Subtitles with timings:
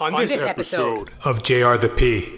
[0.00, 2.32] On, this, episode, of JR the P.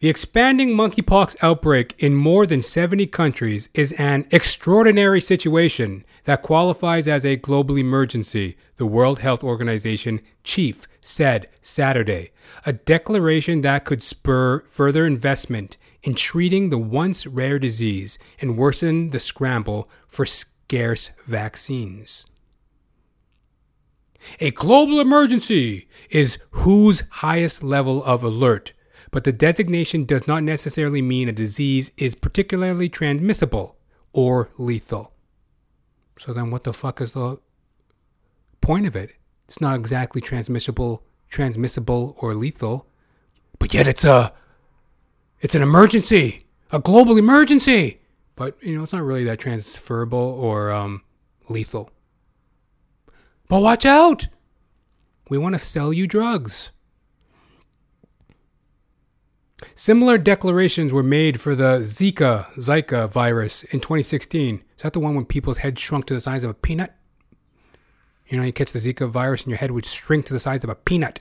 [0.00, 7.06] The expanding monkeypox outbreak in more than 70 countries is an extraordinary situation that qualifies
[7.06, 12.32] as a global emergency, the World Health Organization chief said Saturday,
[12.66, 19.10] a declaration that could spur further investment in treating the once rare disease and worsen
[19.10, 22.26] the scramble for scarce vaccines.
[24.40, 28.72] A global emergency is WHO's highest level of alert,
[29.10, 33.76] but the designation does not necessarily mean a disease is particularly transmissible
[34.12, 35.12] or lethal.
[36.18, 37.38] So then what the fuck is the
[38.60, 39.12] point of it?
[39.46, 42.86] It's not exactly transmissible transmissible or lethal,
[43.58, 44.32] but yet it's a
[45.40, 48.00] it's an emergency, a global emergency.
[48.34, 51.02] But you know, it's not really that transferable or um,
[51.48, 51.90] lethal.
[53.48, 54.28] But watch out!
[55.30, 56.70] We want to sell you drugs.
[59.74, 64.62] Similar declarations were made for the Zika Zika virus in 2016.
[64.76, 66.94] Is that the one when people's heads shrunk to the size of a peanut?
[68.28, 70.62] You know, you catch the Zika virus and your head would shrink to the size
[70.62, 71.20] of a peanut.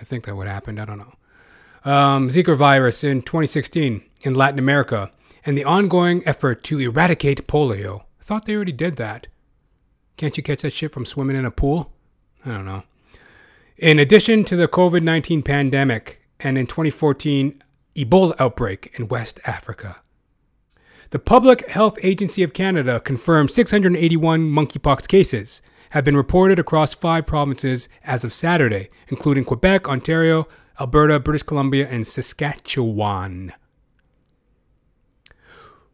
[0.00, 0.78] I think that would happen.
[0.78, 1.90] I don't know.
[1.90, 5.10] Um, Zika virus in 2016 in Latin America
[5.44, 8.02] and the ongoing effort to eradicate polio.
[8.20, 9.28] I thought they already did that.
[10.16, 11.92] Can't you catch that shit from swimming in a pool?
[12.44, 12.84] I don't know.
[13.76, 17.62] In addition to the COVID 19 pandemic and in 2014,
[17.94, 19.96] Ebola outbreak in West Africa.
[21.10, 27.26] The Public Health Agency of Canada confirmed 681 monkeypox cases have been reported across five
[27.26, 30.48] provinces as of Saturday, including Quebec, Ontario,
[30.80, 33.52] Alberta, British Columbia, and Saskatchewan.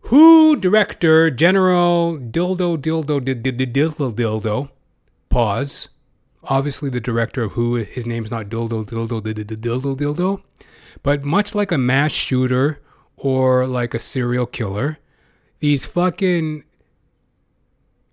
[0.05, 4.71] WHO Director General Dildo Dildo Dildo Dildo
[5.29, 5.89] pause.
[6.45, 10.43] Obviously, the director of WHO, his name's not Dildo Dildo Dildo Dildo,
[11.03, 12.81] but much like a mass shooter
[13.17, 14.99] or like a serial killer,
[15.61, 16.65] these fucking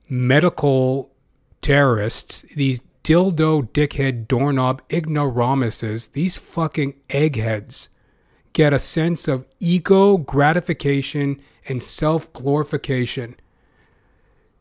[0.07, 1.11] medical
[1.61, 7.89] terrorists, these dildo dickhead doorknob ignoramuses, these fucking eggheads
[8.53, 13.35] get a sense of ego gratification and self glorification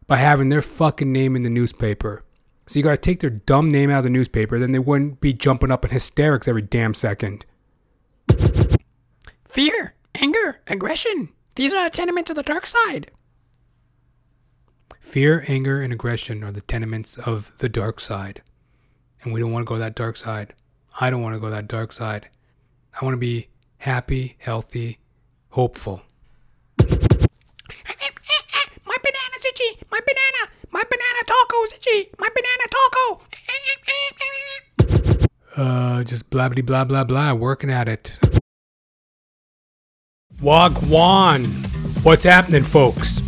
[0.06, 2.24] by having their fucking name in the newspaper.
[2.66, 5.32] So you gotta take their dumb name out of the newspaper, then they wouldn't be
[5.32, 7.44] jumping up in hysterics every damn second.
[9.44, 11.30] Fear, anger, aggression.
[11.54, 13.10] These are the tenements of the dark side.
[15.00, 18.42] Fear, anger, and aggression are the tenements of the dark side.
[19.22, 20.54] And we don't want to go that dark side.
[21.00, 22.28] I don't want to go that dark side.
[23.00, 23.48] I want to be
[23.78, 24.98] happy, healthy,
[25.50, 26.02] hopeful.
[29.48, 29.78] Itchy.
[29.90, 30.52] My banana.
[30.70, 32.10] My banana taco's itchy.
[32.18, 33.22] My banana taco.
[35.56, 37.32] Uh, just blah blah blah blah blah.
[37.32, 38.12] Working at it.
[40.40, 41.46] Wagwan.
[42.04, 43.20] What's happening, folks?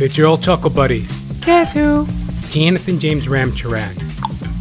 [0.00, 1.06] It's your old chuckle buddy.
[1.42, 2.06] Guess who?
[2.50, 3.96] Jonathan James Ramcharan,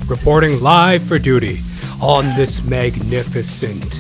[0.07, 1.59] reporting live for duty
[2.01, 3.99] on this magnificent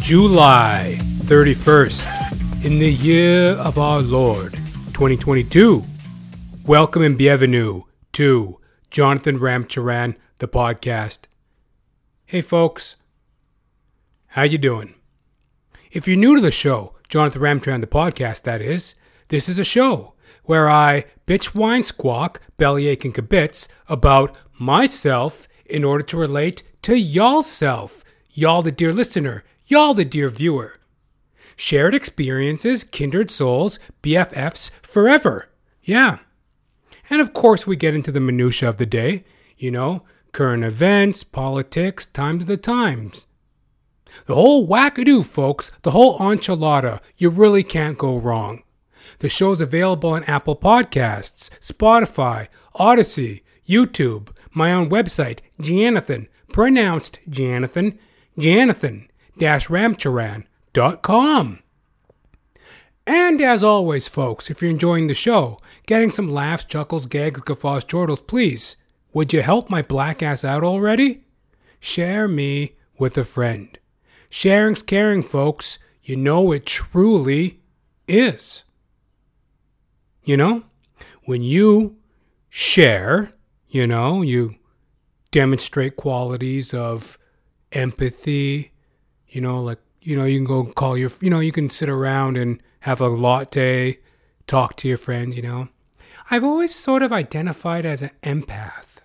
[0.00, 4.59] July 31st in the year of our Lord
[5.00, 5.82] 2022.
[6.66, 11.20] Welcome and bienvenue to Jonathan Ramcharan, the podcast.
[12.26, 12.96] Hey folks,
[14.26, 14.92] how you doing?
[15.90, 18.94] If you're new to the show, Jonathan Ramcharan, the podcast, that is,
[19.28, 20.12] this is a show
[20.44, 26.94] where I bitch, whine, squawk, bellyache, and kibitz about myself in order to relate to
[26.94, 30.74] y'all self, y'all the dear listener, y'all the dear viewer.
[31.62, 35.50] Shared experiences, kindred souls, BFFs forever.
[35.82, 36.20] Yeah.
[37.10, 39.24] And of course, we get into the minutiae of the day,
[39.58, 43.26] you know, current events, politics, times of the times.
[44.24, 48.62] The whole wackadoo, folks, the whole enchilada, you really can't go wrong.
[49.18, 57.18] The show is available on Apple Podcasts, Spotify, Odysee, YouTube, my own website, Janathan, pronounced
[57.28, 57.98] Janathan,
[60.74, 61.60] Janathan-Ramcharan.com.
[63.06, 67.84] And as always, folks, if you're enjoying the show, getting some laughs, chuckles, gags, guffaws,
[67.84, 68.76] chortles, please,
[69.12, 71.24] would you help my black ass out already?
[71.80, 73.76] Share me with a friend.
[74.28, 75.78] Sharing's caring, folks.
[76.04, 77.60] You know it truly
[78.06, 78.64] is.
[80.22, 80.64] You know,
[81.24, 81.96] when you
[82.48, 83.32] share,
[83.66, 84.54] you know, you
[85.32, 87.18] demonstrate qualities of
[87.72, 88.72] empathy,
[89.28, 91.88] you know, like, you know, you can go call your, you know, you can sit
[91.88, 93.98] around and have a latte,
[94.46, 95.68] talk to your friends, you know.
[96.30, 98.98] I've always sort of identified as an empath.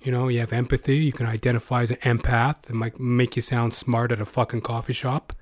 [0.00, 0.96] You know, you have empathy.
[0.96, 2.68] You can identify as an empath.
[2.68, 5.32] It might make you sound smart at a fucking coffee shop.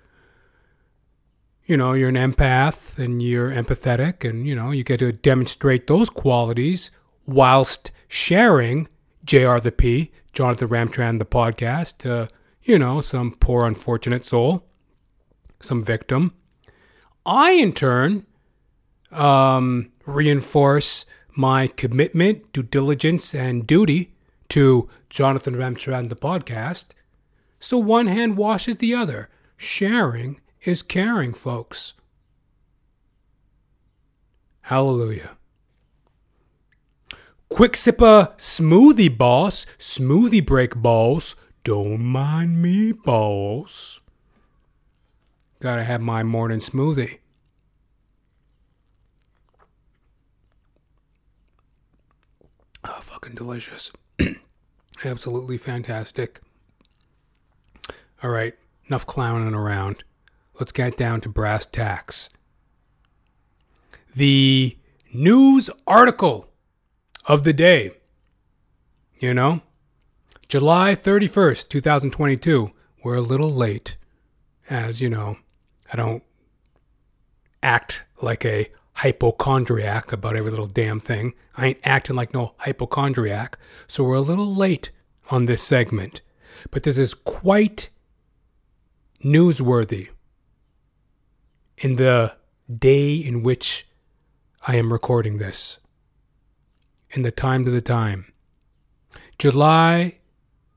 [1.64, 5.86] You know, you're an empath and you're empathetic, and you know, you get to demonstrate
[5.86, 6.90] those qualities
[7.26, 8.88] whilst sharing
[9.24, 12.28] JR the P, Jonathan Ramcharan, the podcast, to,
[12.70, 14.64] you know, some poor unfortunate soul,
[15.60, 16.32] some victim.
[17.26, 18.26] I, in turn,
[19.10, 24.14] um, reinforce my commitment, due diligence, and duty
[24.50, 26.86] to Jonathan Ramcharan, the podcast.
[27.58, 29.28] So one hand washes the other.
[29.56, 31.94] Sharing is caring, folks.
[34.62, 35.30] Hallelujah.
[37.48, 41.34] Quick sipper smoothie boss, smoothie break balls.
[41.70, 44.00] Don't mind me, boss.
[45.60, 47.18] Gotta have my morning smoothie.
[52.82, 53.92] Oh, fucking delicious.
[55.04, 56.40] Absolutely fantastic.
[58.20, 58.54] All right,
[58.88, 60.02] enough clowning around.
[60.58, 62.30] Let's get down to brass tacks.
[64.16, 64.76] The
[65.14, 66.48] news article
[67.26, 67.92] of the day.
[69.20, 69.62] You know?
[70.50, 72.72] July 31st, 2022.
[73.04, 73.96] We're a little late.
[74.68, 75.36] As you know,
[75.92, 76.24] I don't
[77.62, 81.34] act like a hypochondriac about every little damn thing.
[81.56, 83.60] I ain't acting like no hypochondriac.
[83.86, 84.90] So we're a little late
[85.30, 86.20] on this segment.
[86.72, 87.90] But this is quite
[89.22, 90.08] newsworthy
[91.78, 92.34] in the
[92.76, 93.86] day in which
[94.66, 95.78] I am recording this,
[97.10, 98.32] in the time to the time.
[99.38, 100.16] July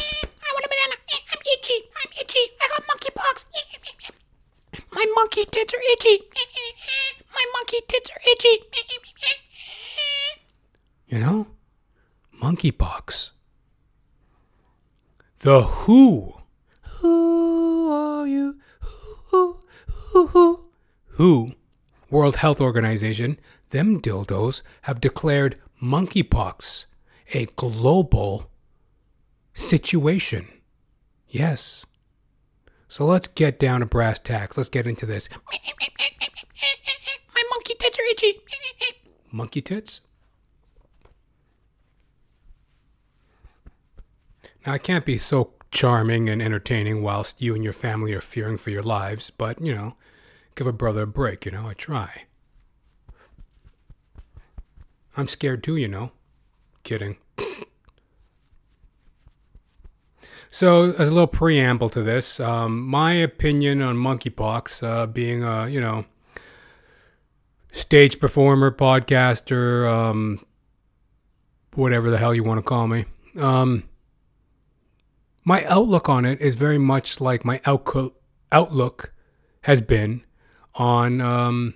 [0.00, 0.94] I want a banana.
[1.32, 1.78] I'm itchy.
[1.96, 2.44] I'm itchy.
[2.60, 3.36] I got monkeypox.
[4.90, 6.16] My monkey tits are itchy.
[7.32, 8.58] My monkey tits are itchy.
[11.06, 11.46] You know?
[12.42, 13.30] Monkeypox.
[15.40, 16.34] The Who.
[17.00, 18.56] Who are you?
[20.12, 20.64] Who,
[21.06, 21.52] who,
[22.10, 23.38] World Health Organization,
[23.70, 26.86] them dildos have declared monkeypox
[27.34, 28.50] a global
[29.54, 30.48] situation.
[31.28, 31.84] Yes.
[32.88, 34.56] So let's get down to brass tacks.
[34.56, 35.28] Let's get into this.
[37.34, 38.40] My monkey tits are itchy.
[39.30, 40.00] Monkey tits?
[44.66, 48.58] Now, I can't be so charming and entertaining whilst you and your family are fearing
[48.58, 49.96] for your lives, but, you know,
[50.54, 52.24] give a brother a break, you know, I try.
[55.16, 56.12] I'm scared too, you know.
[56.84, 57.16] Kidding.
[60.50, 65.68] So, as a little preamble to this, um, my opinion on monkeypox, uh, being a
[65.68, 66.06] you know
[67.72, 70.44] stage performer, podcaster, um,
[71.74, 73.04] whatever the hell you want to call me,
[73.38, 73.84] um,
[75.48, 78.12] my outlook on it is very much like my outco-
[78.52, 79.14] outlook
[79.62, 80.22] has been
[80.74, 81.72] on um,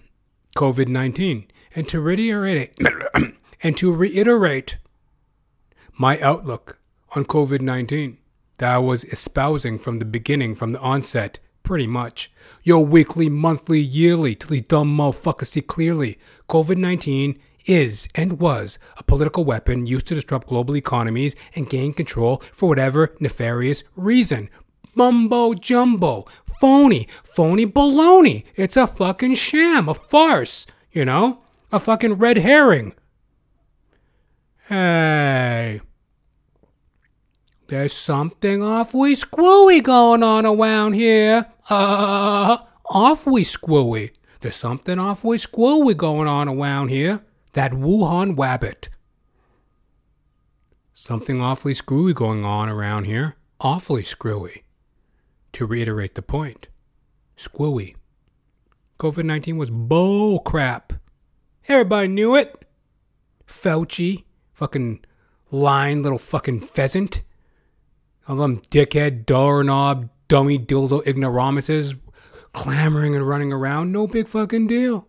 [0.55, 1.51] COVID nineteen.
[1.75, 2.79] And to reiterate,
[3.63, 4.77] and to reiterate
[5.97, 6.81] my outlook
[7.13, 8.19] on COVID nineteen
[8.59, 12.31] that I was espousing from the beginning, from the onset, pretty much.
[12.63, 16.19] Your weekly, monthly, yearly, till these dumb motherfuckers see clearly.
[16.47, 21.93] COVID 19 is and was a political weapon used to disrupt global economies and gain
[21.93, 24.49] control for whatever nefarious reason.
[24.95, 26.27] Mumbo jumbo.
[26.61, 27.09] Phony.
[27.25, 28.45] Phony baloney.
[28.57, 29.89] It's a fucking sham.
[29.89, 30.67] A farce.
[30.93, 31.43] You know?
[31.71, 32.93] A fucking red herring.
[34.69, 35.81] Hey.
[37.69, 41.47] There's something awfully squooey going on around here.
[41.71, 42.59] Uh,
[42.91, 44.11] awfully squooey.
[44.41, 47.23] There's something awfully squooey going on around here.
[47.53, 48.89] That Wuhan wabbit.
[50.95, 53.37] Something awfully screwy going on around here.
[53.61, 54.65] Awfully screwy.
[55.53, 56.69] To reiterate the point,
[57.37, 57.97] screwy.
[58.99, 60.95] COVID 19 was bull crap.
[61.69, 62.65] Everybody knew it.
[63.47, 65.05] Fauci, fucking
[65.51, 67.23] lying little fucking pheasant.
[68.27, 71.95] All them dickhead, doorknob, dummy dildo ignoramuses
[72.53, 73.93] clamoring and running around.
[73.93, 75.07] No big fucking deal.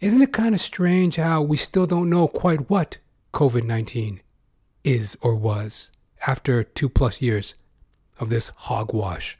[0.00, 2.98] Isn't it kind of strange how we still don't know quite what
[3.32, 4.20] COVID 19
[4.84, 5.90] is or was
[6.26, 7.54] after two plus years
[8.18, 9.38] of this hogwash?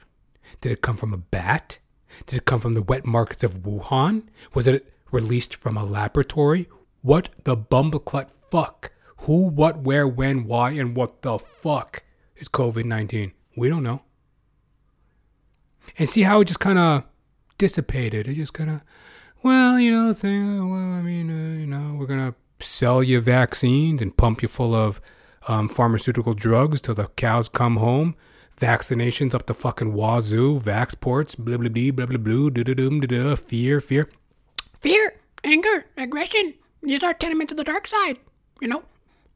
[0.60, 1.78] Did it come from a bat?
[2.26, 4.24] Did it come from the wet markets of Wuhan?
[4.54, 6.68] Was it released from a laboratory?
[7.02, 8.92] What the bumbleclut fuck?
[9.20, 12.02] Who, what, where, when, why, and what the fuck
[12.36, 13.32] is COVID 19?
[13.56, 14.02] We don't know.
[15.98, 17.04] and see how it just kind of
[17.58, 18.28] dissipated.
[18.28, 18.80] It just kind of,
[19.42, 20.70] well, you know, thing.
[20.70, 24.74] Well, I mean, uh, you know, we're gonna sell you vaccines and pump you full
[24.74, 25.00] of
[25.48, 28.14] um, pharmaceutical drugs till the cows come home.
[28.60, 33.06] Vaccinations up the fucking wazoo, vaxports, blah blah blah blah blah blah, da da da
[33.06, 34.08] da, fear, fear.
[34.80, 36.54] Fear, anger, aggression.
[36.82, 38.18] These are tenements of the dark side.
[38.60, 38.84] You know,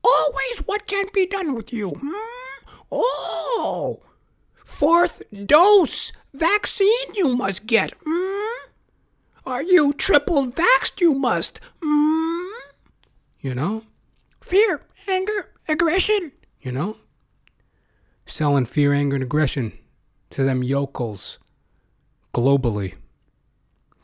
[0.03, 1.91] always what can't be done with you.
[1.91, 2.65] Hmm?
[2.91, 4.01] Oh,
[4.65, 7.93] fourth dose vaccine you must get.
[8.05, 8.70] Hmm?
[9.51, 11.01] Are you triple vaxxed?
[11.01, 11.59] You must.
[11.83, 12.47] Hmm?
[13.41, 13.83] You know,
[14.41, 16.31] Fear, anger, aggression.
[16.61, 16.99] you know,
[18.27, 19.73] selling fear, anger, and aggression
[20.31, 21.39] to them yokels
[22.33, 22.95] globally.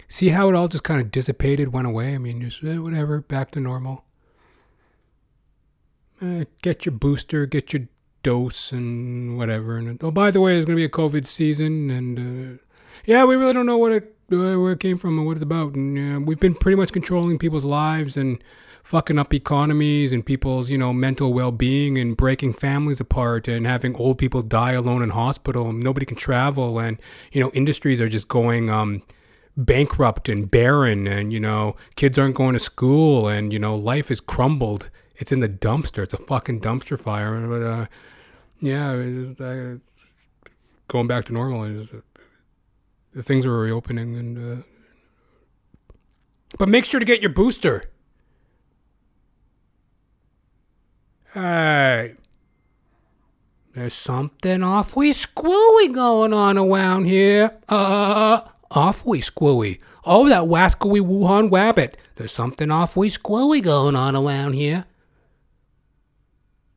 [0.09, 2.15] See how it all just kind of dissipated, went away?
[2.15, 4.05] I mean, just eh, whatever, back to normal.
[6.21, 7.87] Eh, get your booster, get your
[8.25, 9.77] dose, and whatever.
[9.77, 12.63] And oh, by the way, there's going to be a COVID season, and uh,
[13.05, 15.75] yeah, we really don't know what it where it came from and what it's about.
[15.75, 18.43] And uh, we've been pretty much controlling people's lives and
[18.83, 23.97] fucking up economies and people's you know mental well-being and breaking families apart and having
[23.97, 26.97] old people die alone in hospital and nobody can travel and
[27.33, 29.03] you know industries are just going um
[29.57, 34.11] bankrupt and barren and you know kids aren't going to school and you know life
[34.11, 34.91] is crumbled.
[35.17, 36.03] It's in the dumpster.
[36.03, 37.41] It's a fucking dumpster fire.
[37.47, 37.87] But uh
[38.61, 38.91] yeah
[39.41, 39.77] uh,
[40.89, 41.89] going back to normal is
[43.23, 44.63] things are reopening and uh
[46.59, 47.85] but make sure to get your booster
[51.37, 52.15] Hey,
[53.75, 57.59] there's something awfully squooey going on around here.
[57.69, 59.79] Uh, awfully squooey.
[60.07, 61.97] Oh, that wascally Wuhan wabbit.
[62.15, 64.87] There's something awfully squooey going on around here.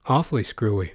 [0.08, 0.92] Awfully screwy.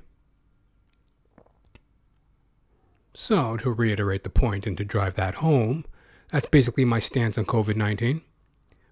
[3.14, 5.84] So, to reiterate the point and to drive that home,
[6.32, 8.22] that's basically my stance on COVID 19.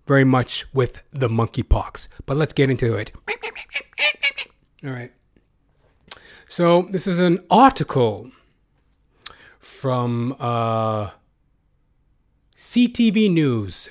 [0.06, 2.06] Very much with the monkeypox.
[2.26, 3.10] But let's get into it.
[4.84, 5.12] All right.
[6.48, 8.30] So this is an article
[9.58, 11.10] from uh,
[12.56, 13.88] ctvnews.ca,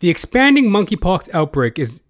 [0.00, 2.02] The expanding monkeypox outbreak is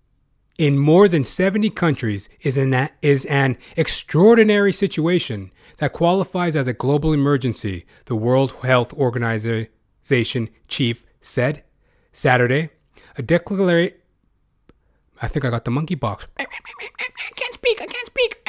[0.59, 6.73] in more than 70 countries is an, is an extraordinary situation that qualifies as a
[6.73, 11.63] global emergency, the World Health Organization chief said
[12.13, 12.71] Saturday.
[13.19, 13.95] A declaration.
[15.23, 16.27] I think I got the monkeypox.
[16.39, 16.45] I
[17.35, 17.81] can't speak.
[17.81, 18.43] I can't speak.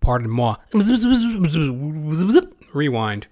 [0.00, 0.56] Pardon moi.
[2.72, 3.26] Rewind.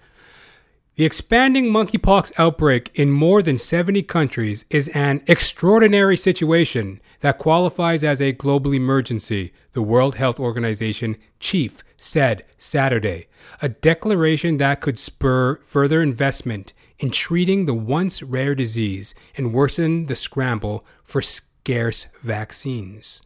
[0.97, 8.05] The expanding monkeypox outbreak in more than 70 countries is an extraordinary situation that qualifies
[8.05, 13.27] as a global emergency, the World Health Organization chief said Saturday,
[13.61, 20.07] a declaration that could spur further investment in treating the once rare disease and worsen
[20.07, 23.21] the scramble for scarce vaccines.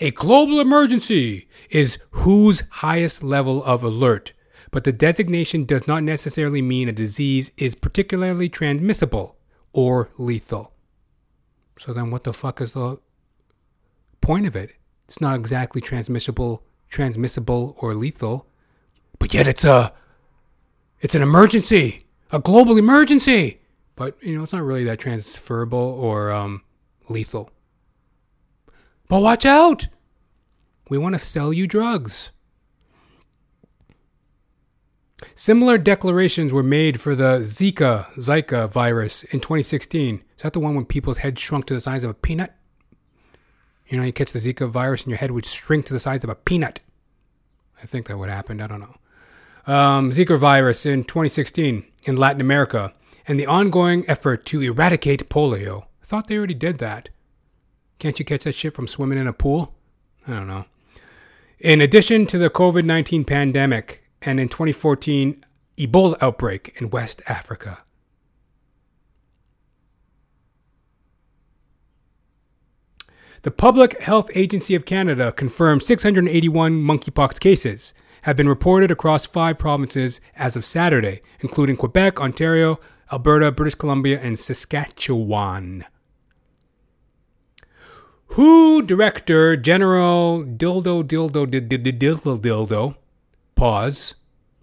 [0.00, 4.32] A global emergency is WHO's highest level of alert,
[4.70, 9.36] but the designation does not necessarily mean a disease is particularly transmissible
[9.72, 10.72] or lethal.
[11.78, 12.98] So then what the fuck is the
[14.20, 14.72] point of it?
[15.06, 18.46] It's not exactly transmissible, transmissible or lethal,
[19.18, 19.92] but yet it's a
[21.00, 23.60] it's an emergency, a global emergency.
[23.96, 26.62] But you know, it's not really that transferable or um,
[27.08, 27.50] lethal.
[29.08, 29.88] But watch out!
[30.88, 32.30] We want to sell you drugs.
[35.34, 40.22] Similar declarations were made for the Zika Zika virus in 2016.
[40.36, 42.54] Is that the one when people's heads shrunk to the size of a peanut?
[43.88, 46.22] You know, you catch the Zika virus and your head would shrink to the size
[46.22, 46.80] of a peanut.
[47.82, 48.60] I think that would happen.
[48.60, 48.96] I don't know.
[49.68, 52.94] Um, Zika virus in 2016 in Latin America
[53.26, 55.82] and the ongoing effort to eradicate polio.
[56.02, 57.10] I thought they already did that.
[57.98, 59.74] Can't you catch that shit from swimming in a pool?
[60.26, 60.64] I don't know.
[61.58, 65.44] In addition to the COVID 19 pandemic, and in 2014,
[65.76, 67.84] Ebola outbreak in West Africa.
[73.42, 77.92] The Public Health Agency of Canada confirmed 681 monkeypox cases
[78.28, 82.78] have been reported across five provinces as of Saturday, including Quebec, Ontario,
[83.10, 85.86] Alberta, British Columbia, and Saskatchewan.
[88.32, 92.96] Who director General Dildo Dildo Dildo Dildo
[93.54, 94.14] pause.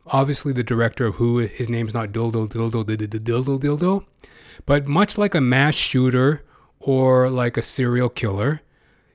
[0.05, 4.05] Obviously, the director of Who, his name's not Dildo Dildo Dildo Dildo,
[4.67, 6.43] but much like a mass shooter
[6.79, 8.61] or like a serial killer,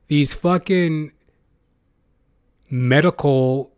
[0.08, 1.12] these fucking
[2.68, 3.70] medical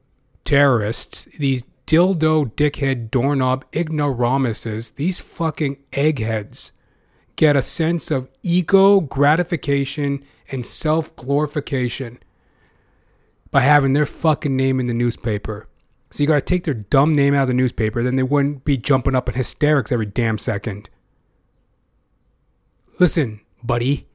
[0.45, 6.73] terrorists, these dildo dickhead doorknob ignoramuses, these fucking eggheads
[7.37, 12.19] get a sense of ego gratification and self glorification
[13.51, 15.69] by having their fucking name in the newspaper.
[16.11, 18.77] So you gotta take their dumb name out of the newspaper, then they wouldn't be
[18.77, 20.89] jumping up in hysterics every damn second.
[22.99, 24.07] Listen, buddy.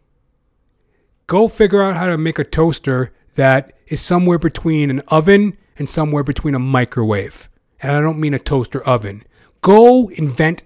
[1.25, 5.89] Go figure out how to make a toaster that is somewhere between an oven and
[5.89, 7.49] somewhere between a microwave.
[7.81, 9.23] And I don't mean a toaster oven.
[9.61, 10.63] Go invent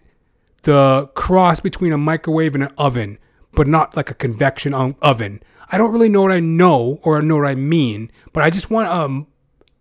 [0.63, 3.18] the cross between a microwave and an oven,
[3.53, 5.41] but not like a convection oven.
[5.72, 8.70] I don't really know what I know or know what I mean, but I just
[8.70, 9.25] want a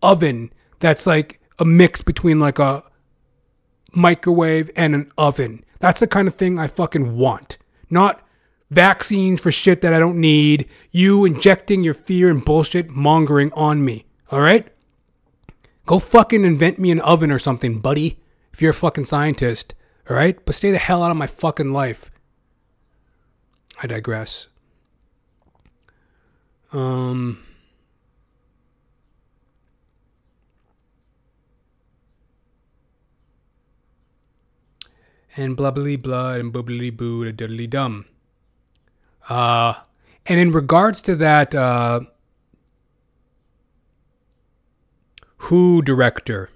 [0.02, 2.82] oven that's like a mix between like a
[3.92, 5.64] microwave and an oven.
[5.78, 7.58] That's the kind of thing I fucking want.
[7.90, 8.22] Not
[8.70, 13.84] vaccines for shit that I don't need, you injecting your fear and bullshit mongering on
[13.84, 14.06] me.
[14.30, 14.68] All right?
[15.86, 18.20] Go fucking invent me an oven or something, buddy,
[18.52, 19.74] if you're a fucking scientist.
[20.08, 20.44] All right?
[20.44, 22.10] But stay the hell out of my fucking life.
[23.82, 24.48] I digress.
[26.72, 27.44] Um.
[35.36, 38.06] And blubbly blood and bubbly boo diddly dum.
[39.28, 39.74] Uh,
[40.26, 42.00] and in regards to that, uh,
[45.44, 46.50] Who director,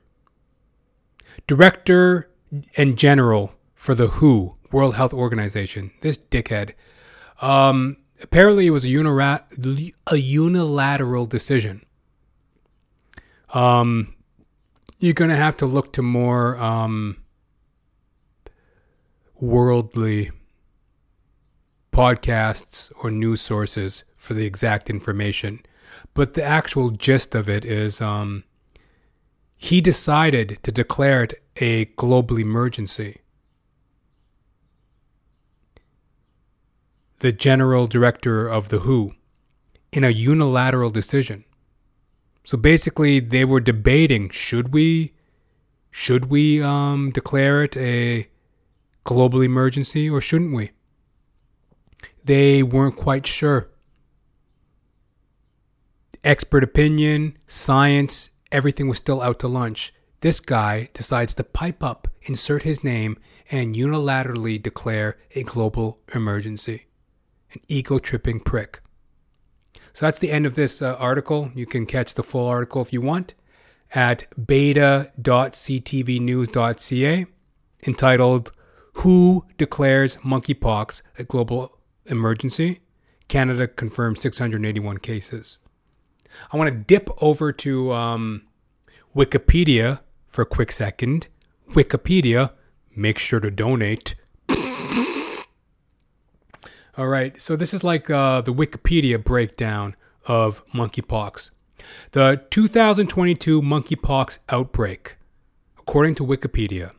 [1.46, 2.30] director
[2.76, 6.72] and general for the WHO, World Health Organization, this dickhead,
[7.40, 11.84] um, apparently it was a, unirat- a unilateral decision.
[13.54, 14.14] Um,
[14.98, 17.16] you're going to have to look to more um,
[19.40, 20.30] worldly
[21.90, 25.60] podcasts or news sources for the exact information.
[26.12, 28.44] But the actual gist of it is um,
[29.68, 33.20] he decided to declare it a global emergency.
[37.20, 39.14] The general director of the WHO
[39.92, 41.44] in a unilateral decision.
[42.44, 45.14] So basically, they were debating should we
[45.90, 48.28] should we um, declare it a
[49.04, 50.72] global emergency or shouldn't we?
[52.24, 53.70] they weren't quite sure.
[56.24, 59.92] Expert opinion, science, everything was still out to lunch.
[60.20, 63.18] This guy decides to pipe up, insert his name,
[63.50, 66.86] and unilaterally declare a global emergency.
[67.52, 68.80] An ego tripping prick.
[69.92, 71.50] So that's the end of this uh, article.
[71.54, 73.34] You can catch the full article if you want
[73.92, 77.26] at beta.ctvnews.ca
[77.86, 78.52] entitled
[78.94, 82.82] Who Declares Monkeypox a Global emergency.
[83.28, 85.58] Canada confirmed 681 cases.
[86.52, 88.42] I want to dip over to um,
[89.14, 91.28] Wikipedia for a quick second.
[91.70, 92.50] Wikipedia,
[92.94, 94.14] make sure to donate.
[96.96, 101.50] All right, so this is like uh, the Wikipedia breakdown of monkeypox.
[102.12, 105.16] The 2022 monkeypox outbreak,
[105.78, 106.92] according to Wikipedia.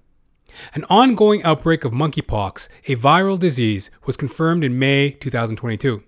[0.73, 6.03] An ongoing outbreak of monkeypox, a viral disease, was confirmed in May 2022.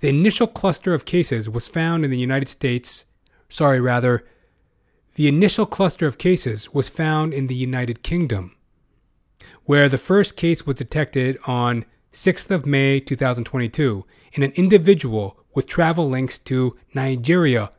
[0.00, 3.06] The initial cluster of cases was found in the United States.
[3.48, 4.24] Sorry, rather,
[5.14, 8.56] the initial cluster of cases was found in the United Kingdom,
[9.64, 15.66] where the first case was detected on 6th of May 2022 in an individual with
[15.66, 17.70] travel links to Nigeria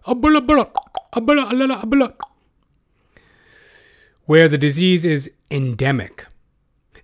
[4.26, 6.26] where the disease is endemic.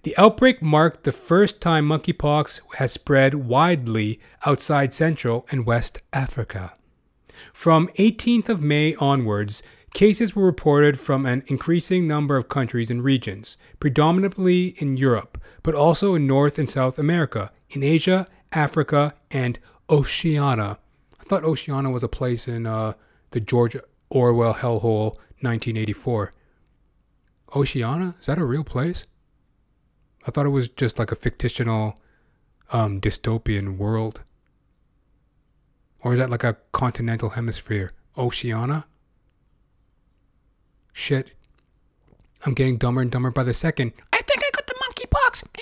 [0.04, 6.74] The outbreak marked the first time monkeypox has spread widely outside Central and West Africa.
[7.54, 9.62] From 18th of May onwards,
[9.94, 15.76] cases were reported from an increasing number of countries and regions, predominantly in Europe, but
[15.76, 19.60] also in North and South America, in Asia, Africa, and
[19.90, 20.78] Oceania.
[21.20, 22.94] I thought Oceania was a place in uh,
[23.32, 23.76] the George
[24.10, 26.34] Orwell hellhole 1984.
[27.54, 28.16] Oceania?
[28.22, 29.06] Is that a real place?
[30.28, 32.00] I thought it was just like a fictional
[32.72, 34.22] um, dystopian world.
[36.02, 37.92] Or is that like a continental hemisphere?
[38.18, 38.86] Oceania?
[40.94, 41.32] Shit.
[42.46, 43.92] I'm getting dumber and dumber by the second.
[44.14, 45.44] I think I got the monkeypox.
[45.58, 45.62] I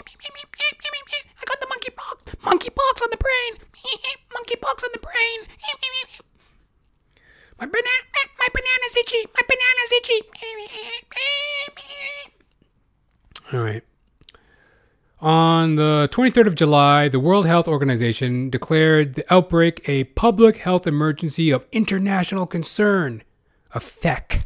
[1.46, 2.36] got the monkeypox.
[2.42, 3.68] Monkeypox on the brain.
[4.34, 5.48] Monkey monkeypox on the brain.
[7.60, 8.04] My banana,
[8.38, 9.26] my banana's itchy.
[9.34, 10.22] My banana's itchy.
[13.54, 13.84] All right.
[15.20, 20.86] On the 23rd of July, the World Health Organization declared the outbreak a public health
[20.86, 23.24] emergency of international concern,
[23.74, 24.44] a PHEIC.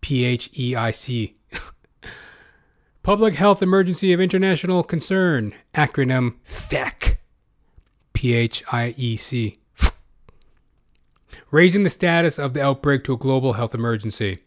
[0.00, 1.36] P H E I C.
[3.02, 7.16] Public Health Emergency of International Concern, acronym PHEIC.
[8.12, 9.58] P H I E C.
[11.50, 14.38] Raising the status of the outbreak to a global health emergency.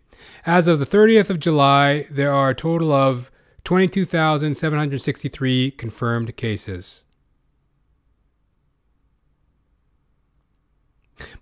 [0.46, 3.30] As of the 30th of July, there are a total of
[3.64, 7.04] 22,763 confirmed cases.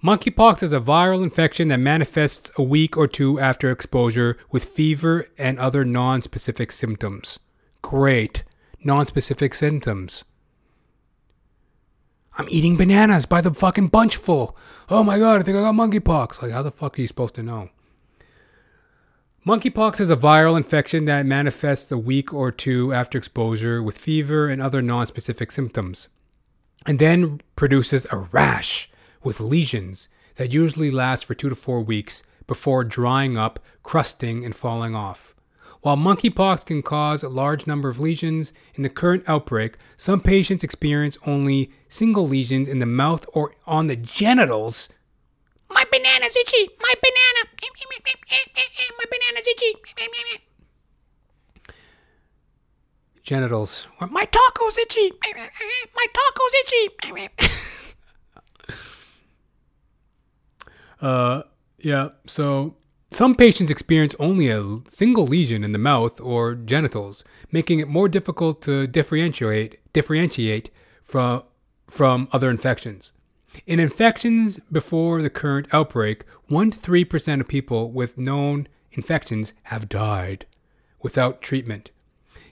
[0.03, 5.27] Monkeypox is a viral infection that manifests a week or two after exposure with fever
[5.37, 7.39] and other non specific symptoms.
[7.81, 8.43] Great.
[8.83, 10.25] Non specific symptoms.
[12.37, 14.55] I'm eating bananas by the fucking bunchful.
[14.89, 16.41] Oh my god, I think I got monkeypox.
[16.41, 17.69] Like, how the fuck are you supposed to know?
[19.45, 24.49] Monkeypox is a viral infection that manifests a week or two after exposure with fever
[24.49, 26.09] and other non-specific symptoms,
[26.85, 28.91] and then produces a rash
[29.23, 34.57] with lesions that usually last for two to four weeks before drying up, crusting, and
[34.57, 35.33] falling off.
[35.81, 40.65] While monkeypox can cause a large number of lesions in the current outbreak, some patients
[40.65, 44.89] experience only single lesions in the mouth or on the genitals
[45.69, 46.69] My banana's itchy.
[46.81, 47.41] My banana.
[48.97, 49.75] My banana's itchy.
[53.29, 53.87] genitals.
[54.09, 55.11] My taco's itchy.
[55.95, 57.29] My taco's itchy.
[60.99, 61.43] Uh,
[61.77, 62.09] yeah.
[62.25, 62.75] So
[63.11, 68.09] some patients experience only a single lesion in the mouth or genitals, making it more
[68.09, 70.71] difficult to differentiate differentiate
[71.03, 71.43] from
[71.87, 73.13] from other infections.
[73.65, 79.89] In infections before the current outbreak, 1 to 3% of people with known infections have
[79.89, 80.45] died
[81.01, 81.91] without treatment.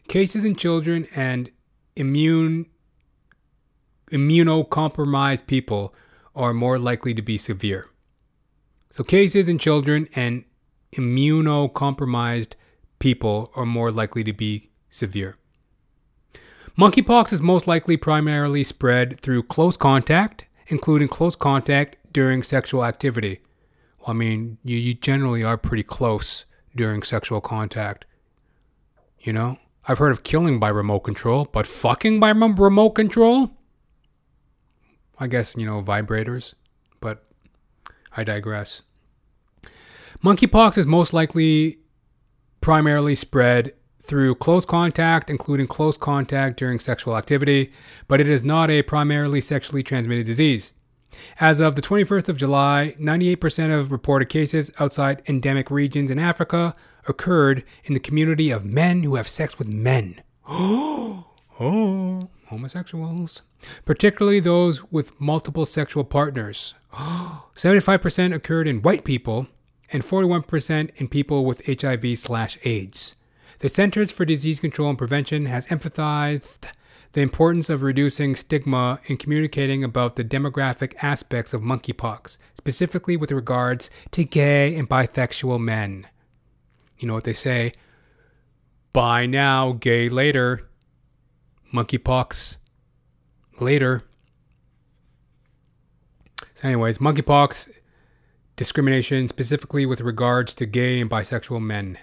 [0.08, 1.52] Cases in children and
[1.96, 2.68] immune
[4.12, 5.94] immunocompromised people
[6.36, 7.90] are more likely to be severe.
[8.90, 10.46] So cases in children and
[10.94, 12.54] immunocompromised
[13.00, 15.36] people are more likely to be severe.
[16.78, 23.40] Monkeypox is most likely primarily spread through close contact, including close contact during sexual activity.
[24.00, 28.06] Well, I mean, you, you generally are pretty close during sexual contact.
[29.20, 29.58] You know?
[29.88, 33.52] I've heard of killing by remote control, but fucking by remote control?
[35.18, 36.54] I guess, you know, vibrators,
[37.00, 37.24] but
[38.16, 38.82] I digress.
[40.24, 41.80] Monkeypox is most likely
[42.60, 43.74] primarily spread
[44.08, 47.72] through close contact, including close contact during sexual activity,
[48.08, 50.74] but it is not a primarily sexually transmitted disease.
[51.40, 56.76] As of the 21st of July, 98% of reported cases outside endemic regions in Africa
[57.08, 60.22] occurred in the community of men who have sex with men.
[60.48, 61.26] oh,
[62.48, 63.42] homosexuals.
[63.86, 66.74] Particularly those with multiple sexual partners.
[66.94, 69.48] 75% occurred in white people
[69.92, 73.16] and 41% in people with HIV slash AIDS.
[73.60, 76.68] The Centers for Disease Control and Prevention has emphasized
[77.14, 83.32] the importance of reducing stigma in communicating about the demographic aspects of monkeypox, specifically with
[83.32, 86.06] regards to gay and bisexual men.
[87.00, 87.72] You know what they say?
[88.94, 90.70] Buy now, gay later.
[91.74, 92.58] Monkeypox
[93.60, 94.04] later.
[96.54, 97.72] So, anyways, monkeypox
[98.56, 101.98] discrimination specifically with regards to gay and bisexual men.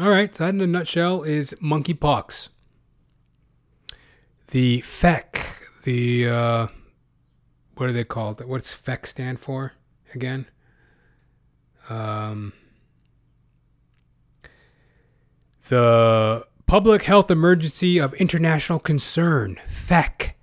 [0.00, 2.50] All right, so that in a nutshell is monkeypox.
[4.52, 5.44] The PHEC,
[5.82, 6.66] the uh,
[7.74, 8.44] what are they called?
[8.46, 9.72] What's PHEC stand for
[10.14, 10.46] again?
[11.88, 12.52] Um,
[15.68, 20.34] the Public Health Emergency of International Concern, PHEC.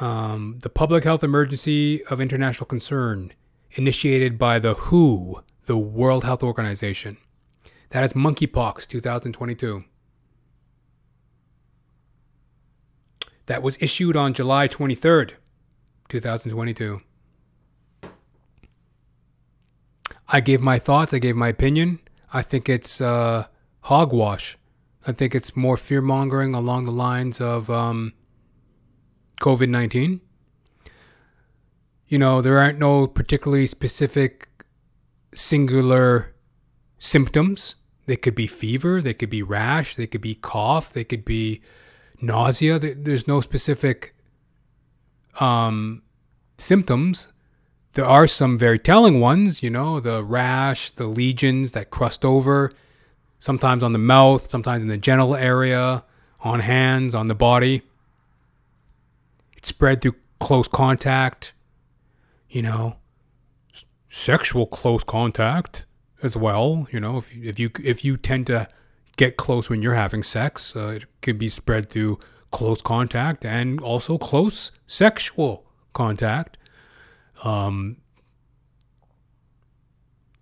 [0.00, 3.32] Um, the Public Health Emergency of International Concern,
[3.72, 7.16] initiated by the WHO, the World Health Organization.
[7.90, 9.84] That is monkeypox 2022.
[13.46, 15.32] That was issued on July 23rd,
[16.08, 17.00] 2022.
[20.28, 21.98] I gave my thoughts, I gave my opinion.
[22.32, 23.46] I think it's uh,
[23.80, 24.56] hogwash.
[25.04, 28.12] I think it's more fear mongering along the lines of um,
[29.40, 30.20] COVID 19.
[32.06, 34.48] You know, there aren't no particularly specific
[35.34, 36.36] singular
[37.00, 37.74] symptoms
[38.10, 41.62] They could be fever, they could be rash, they could be cough, they could be
[42.20, 42.76] nausea.
[42.76, 44.16] There's no specific
[45.38, 46.02] um,
[46.58, 47.28] symptoms.
[47.92, 52.72] There are some very telling ones, you know, the rash, the lesions that crust over,
[53.38, 56.02] sometimes on the mouth, sometimes in the genital area,
[56.40, 57.82] on hands, on the body.
[59.56, 61.52] It's spread through close contact,
[62.48, 62.96] you know,
[63.72, 65.86] s- sexual close contact
[66.22, 66.86] as well.
[66.90, 68.68] You know, if if you if you tend to
[69.16, 72.18] get close when you're having sex, uh, it could be spread through
[72.50, 76.56] close contact and also close sexual contact.
[77.44, 77.98] Um,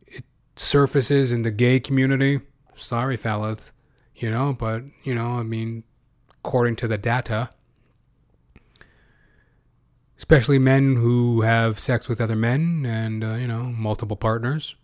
[0.07, 0.25] it
[0.57, 2.41] surfaces in the gay community.
[2.77, 3.73] Sorry, fellas,
[4.15, 5.85] you know, but you know, I mean,
[6.45, 7.51] according to the data,
[10.17, 14.77] especially men who have sex with other men and uh, you know multiple partners.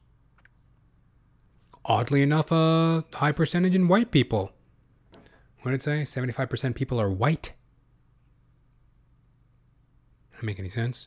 [1.86, 4.52] Oddly enough, a high percentage in white people.
[5.62, 6.04] What did it say?
[6.04, 7.52] Seventy-five percent people are white.
[10.32, 11.06] That make any sense?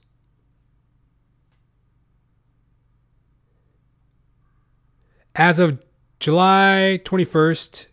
[5.36, 5.84] As of
[6.20, 7.86] July 21st,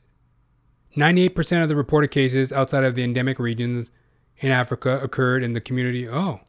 [0.96, 3.90] 98% of the reported cases outside of the endemic regions
[4.38, 6.08] in Africa occurred in the community.
[6.08, 6.40] Oh,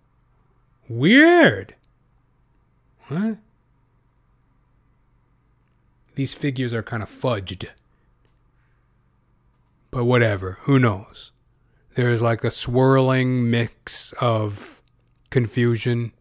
[0.88, 1.76] weird.
[3.10, 3.38] What?
[6.16, 7.68] These figures are kind of fudged.
[9.92, 11.32] But whatever, who knows?
[11.96, 14.82] There's like a swirling mix of
[15.30, 16.12] confusion.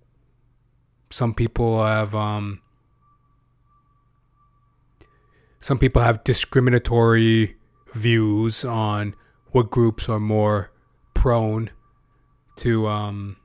[1.11, 2.61] Some people have um
[5.61, 7.57] some people have discriminatory
[7.95, 9.15] views on
[9.53, 10.71] what groups are more
[11.15, 11.71] prone
[12.57, 13.37] to um,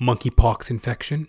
[0.00, 1.28] monkeypox infection.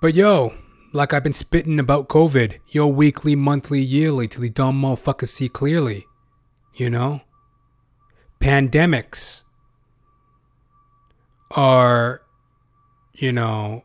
[0.00, 0.54] But yo,
[0.92, 5.48] like I've been spitting about COVID, yo, weekly, monthly, yearly, till these dumb motherfuckers see
[5.48, 6.06] clearly.
[6.74, 7.20] You know?
[8.40, 9.42] Pandemics
[11.50, 12.22] are,
[13.14, 13.84] you know,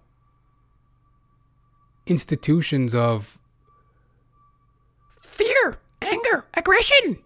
[2.08, 3.40] institutions of
[5.20, 7.18] Fear, anger, aggression.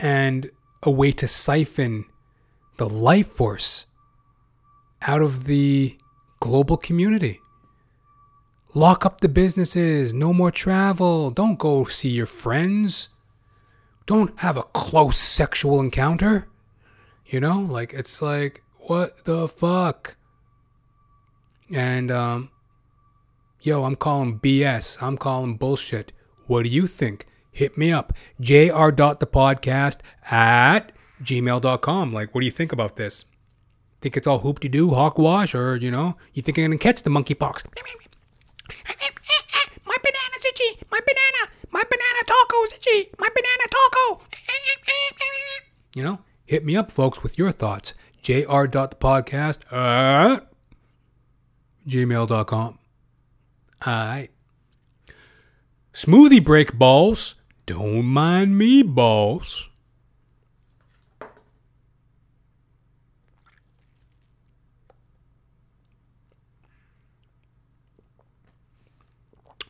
[0.00, 0.50] and
[0.82, 2.06] a way to siphon
[2.78, 3.84] the life force
[5.02, 5.96] out of the
[6.40, 7.41] global community.
[8.74, 13.10] Lock up the businesses, no more travel, don't go see your friends,
[14.06, 16.48] don't have a close sexual encounter.
[17.26, 20.16] You know, like it's like what the fuck?
[21.70, 22.50] And um
[23.62, 25.02] yo, I'm calling BS.
[25.02, 26.12] I'm calling bullshit.
[26.46, 27.26] What do you think?
[27.50, 28.12] Hit me up.
[28.40, 29.98] jr.thepodcast
[30.30, 32.12] at gmail.com.
[32.12, 33.24] Like, what do you think about this?
[34.00, 37.10] Think it's all hoop-de-doo, hawkwash, or, you know, you think I'm going to catch the
[37.10, 37.62] monkeypox?
[39.86, 40.80] My banana's itchy.
[40.90, 41.52] My banana.
[41.70, 43.10] My banana taco's itchy.
[43.18, 44.22] My banana taco.
[45.94, 47.94] You know, hit me up, folks, with your thoughts.
[48.22, 50.46] jr.thepodcast at
[51.86, 52.78] gmail.com.
[53.84, 54.28] All right.
[55.92, 57.34] Smoothie break, balls.
[57.66, 59.68] Don't mind me, balls.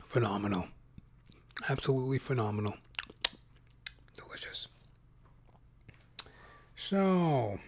[0.06, 0.66] Phenomenal.
[1.68, 2.74] Absolutely phenomenal.
[4.16, 4.68] Delicious.
[6.74, 7.60] So,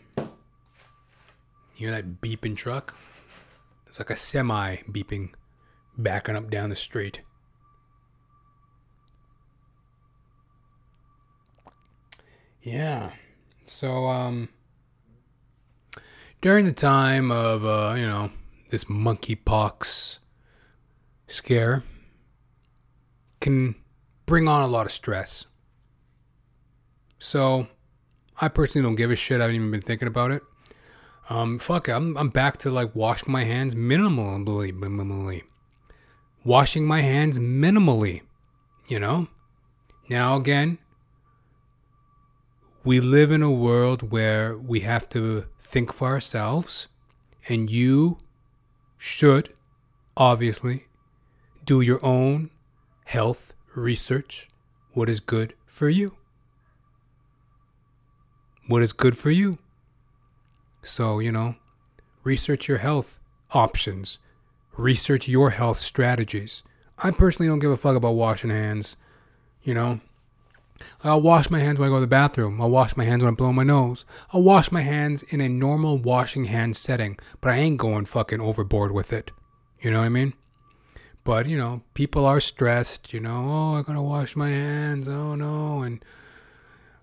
[1.74, 2.96] hear that beeping truck?
[3.86, 5.30] It's like a semi beeping,
[5.96, 7.20] backing up down the street.
[12.62, 13.12] Yeah.
[13.66, 14.48] So, um,
[16.40, 18.30] during the time of, uh, you know,
[18.70, 20.18] this monkeypox
[21.28, 21.84] scare,
[23.40, 23.76] can
[24.26, 25.44] bring on a lot of stress.
[27.18, 27.68] So,
[28.40, 29.40] I personally don't give a shit.
[29.40, 30.42] I haven't even been thinking about it.
[31.30, 31.92] Um, fuck it.
[31.92, 35.42] I'm, I'm back to like washing my hands minimally, minimally.
[36.44, 38.22] Washing my hands minimally,
[38.86, 39.28] you know?
[40.08, 40.78] Now, again,
[42.84, 46.88] we live in a world where we have to think for ourselves,
[47.48, 48.18] and you
[48.98, 49.54] should,
[50.16, 50.86] obviously,
[51.64, 52.50] do your own
[53.06, 54.48] health research.
[54.92, 56.16] What is good for you?
[58.66, 59.58] What is good for you?
[60.82, 61.56] So, you know,
[62.22, 63.20] research your health
[63.52, 64.18] options,
[64.76, 66.62] research your health strategies.
[66.98, 68.96] I personally don't give a fuck about washing hands,
[69.62, 70.00] you know.
[71.02, 72.60] I'll wash my hands when I go to the bathroom.
[72.60, 74.04] I'll wash my hands when I blow my nose.
[74.32, 78.40] I'll wash my hands in a normal washing hand setting, but I ain't going fucking
[78.40, 79.30] overboard with it.
[79.80, 80.34] You know what I mean?
[81.24, 83.12] But you know, people are stressed.
[83.12, 85.08] You know, oh, I gotta wash my hands.
[85.08, 86.04] Oh no, and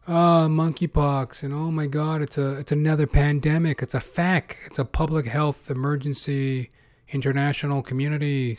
[0.07, 3.81] uh, monkeypox, and oh my god, it's a it's another pandemic.
[3.81, 4.57] It's a fact.
[4.65, 6.69] It's a public health emergency,
[7.09, 8.55] international community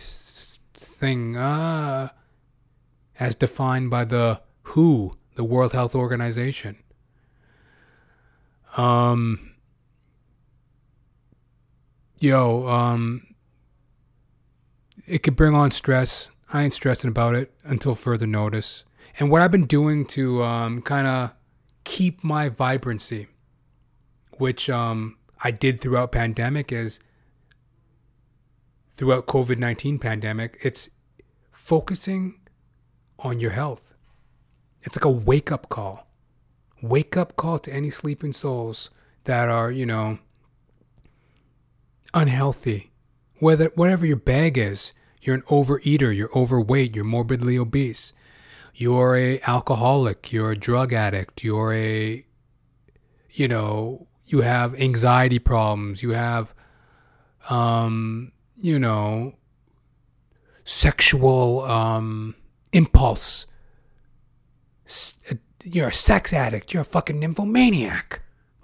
[0.74, 1.36] thing.
[1.36, 2.08] Uh,
[3.20, 6.76] as defined by the WHO, the World Health Organization.
[8.76, 9.52] Um,
[12.18, 13.31] yo, um,
[15.06, 16.28] it could bring on stress.
[16.52, 18.84] I ain't stressing about it until further notice.
[19.18, 21.32] And what I've been doing to um, kind of
[21.84, 23.28] keep my vibrancy,
[24.38, 27.00] which um, I did throughout pandemic, is
[28.90, 30.58] throughout COVID nineteen pandemic.
[30.62, 30.90] It's
[31.50, 32.40] focusing
[33.18, 33.94] on your health.
[34.82, 36.06] It's like a wake up call.
[36.82, 38.90] Wake up call to any sleeping souls
[39.24, 40.18] that are, you know,
[42.12, 42.91] unhealthy.
[43.42, 48.12] Whether whatever your bag is, you're an overeater, you're overweight, you're morbidly obese.
[48.72, 52.24] You're a alcoholic, you're a drug addict, you're a
[53.32, 56.54] you know, you have anxiety problems, you have
[57.50, 59.34] um, you know,
[60.62, 62.36] sexual um
[62.72, 63.46] impulse.
[65.28, 66.72] Uh, you're a sex addict.
[66.72, 68.22] You're a fucking nymphomaniac.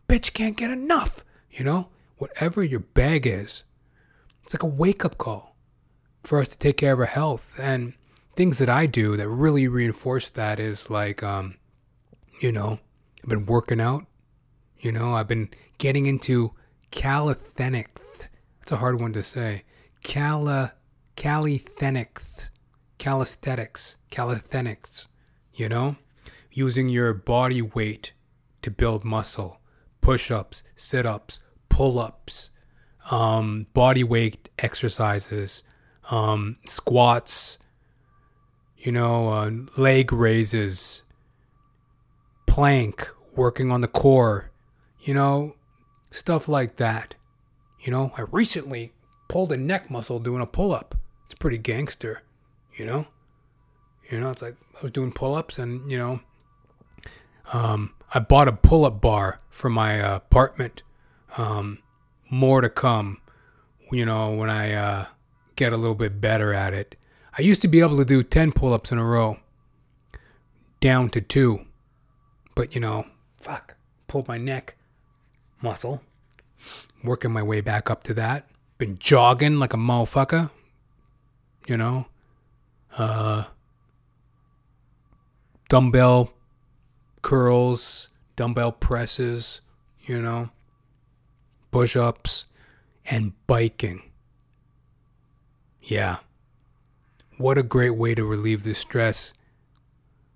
[0.09, 1.25] Bitch can't get enough.
[1.51, 1.89] You know?
[2.19, 3.65] Whatever your bag is,
[4.49, 5.55] it's like a wake up call
[6.25, 7.55] for us to take care of our health.
[7.61, 7.93] And
[8.35, 11.57] things that I do that really reinforce that is like, um,
[12.41, 12.79] you know,
[13.23, 14.07] I've been working out.
[14.79, 16.55] You know, I've been getting into
[16.91, 18.31] calisthenics.
[18.63, 19.65] It's a hard one to say.
[20.03, 20.73] Cala,
[21.15, 22.49] calisthenics
[22.99, 25.09] calisthenics, calisthenics,
[25.55, 25.97] you know?
[26.51, 28.13] Using your body weight
[28.63, 29.61] to build muscle,
[30.01, 32.51] push ups, sit ups, pull ups,
[33.11, 35.63] um, body weight exercises,
[36.11, 37.59] um, squats,
[38.79, 41.03] you know, uh, leg raises,
[42.47, 44.51] plank, working on the core,
[45.01, 45.55] you know,
[46.11, 47.15] stuff like that.
[47.81, 48.93] You know, I recently
[49.29, 50.97] pulled a neck muscle doing a pull up.
[51.27, 52.23] It's pretty gangster
[52.79, 53.07] you know?
[54.11, 56.21] You know, it's like I was doing pull ups and, you know,
[57.53, 60.83] um, I bought a pull up bar for my uh, apartment.
[61.37, 61.81] Um,
[62.31, 63.19] more to come,
[63.91, 65.07] you know, when I uh,
[65.57, 66.97] get a little bit better at it.
[67.37, 69.39] I used to be able to do 10 pull ups in a row,
[70.81, 71.65] down to two.
[72.55, 73.07] But, you know,
[73.41, 73.77] fuck,
[74.09, 74.77] pulled my neck
[75.63, 76.03] muscle.
[77.05, 78.49] Working my way back up to that.
[78.79, 80.51] Been jogging like a motherfucker,
[81.67, 82.07] you know
[82.97, 83.45] uh,
[85.69, 86.33] dumbbell
[87.23, 89.61] curls, dumbbell presses,
[90.03, 90.51] you know,
[91.71, 92.45] push ups,
[93.07, 94.03] and biking.
[95.83, 96.19] Yeah.
[97.37, 99.33] What a great way to relieve the stress.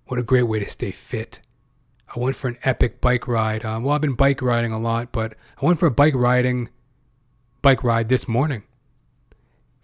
[0.07, 1.41] What a great way to stay fit.
[2.15, 3.65] I went for an epic bike ride.
[3.65, 6.69] Uh, well, I've been bike riding a lot, but I went for a bike riding
[7.61, 8.63] bike ride this morning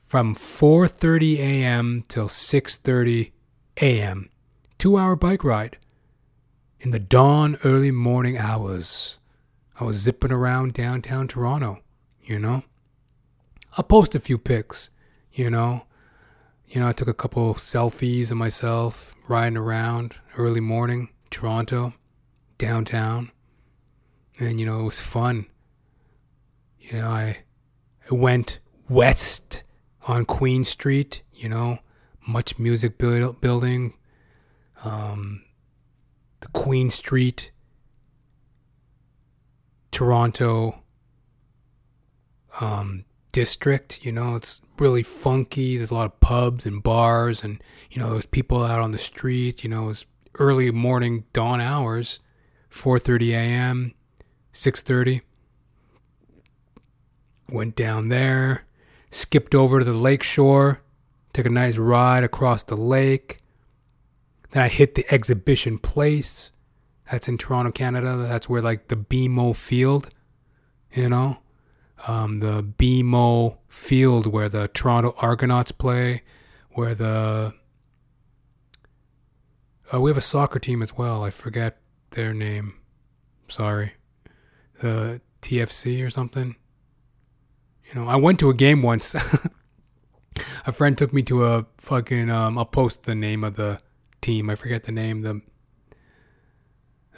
[0.09, 2.03] from 4:30 a.m.
[2.07, 3.31] till 6:30
[3.79, 4.29] a.m.
[4.79, 5.77] 2-hour bike ride
[6.79, 9.18] in the dawn early morning hours.
[9.79, 11.79] I was zipping around downtown Toronto,
[12.21, 12.63] you know.
[13.77, 14.89] I'll post a few pics,
[15.31, 15.85] you know.
[16.67, 21.93] You know, I took a couple selfies of myself riding around early morning Toronto,
[22.57, 23.31] downtown.
[24.37, 25.45] And you know, it was fun.
[26.79, 27.37] You know, I
[28.11, 29.63] I went west
[30.07, 31.79] on Queen Street, you know,
[32.27, 33.93] MuchMusic build, building,
[34.83, 35.43] um,
[36.41, 37.51] the Queen Street,
[39.99, 40.81] Toronto
[42.61, 43.99] um, district.
[44.05, 45.75] You know, it's really funky.
[45.75, 48.97] There's a lot of pubs and bars, and you know, there's people out on the
[48.97, 49.61] street.
[49.61, 52.19] You know, it's early morning dawn hours,
[52.71, 53.93] 4:30 a.m.,
[54.53, 55.21] 6:30.
[57.49, 58.63] Went down there
[59.11, 60.81] skipped over to the lake shore,
[61.33, 63.39] took a nice ride across the lake.
[64.51, 66.51] Then I hit the exhibition place.
[67.11, 68.15] That's in Toronto, Canada.
[68.17, 70.09] That's where like the BMO field,
[70.93, 71.37] you know,
[72.07, 76.21] um, the BMO field where the Toronto Argonauts play,
[76.71, 77.53] where the
[79.91, 81.23] uh, we have a soccer team as well.
[81.23, 81.79] I forget
[82.11, 82.75] their name.
[83.47, 83.93] Sorry,
[84.79, 86.55] the TFC or something.
[87.87, 89.15] You know, I went to a game once.
[90.67, 92.29] a friend took me to a fucking.
[92.29, 93.81] Um, I'll post the name of the
[94.21, 94.49] team.
[94.49, 95.21] I forget the name.
[95.21, 95.41] The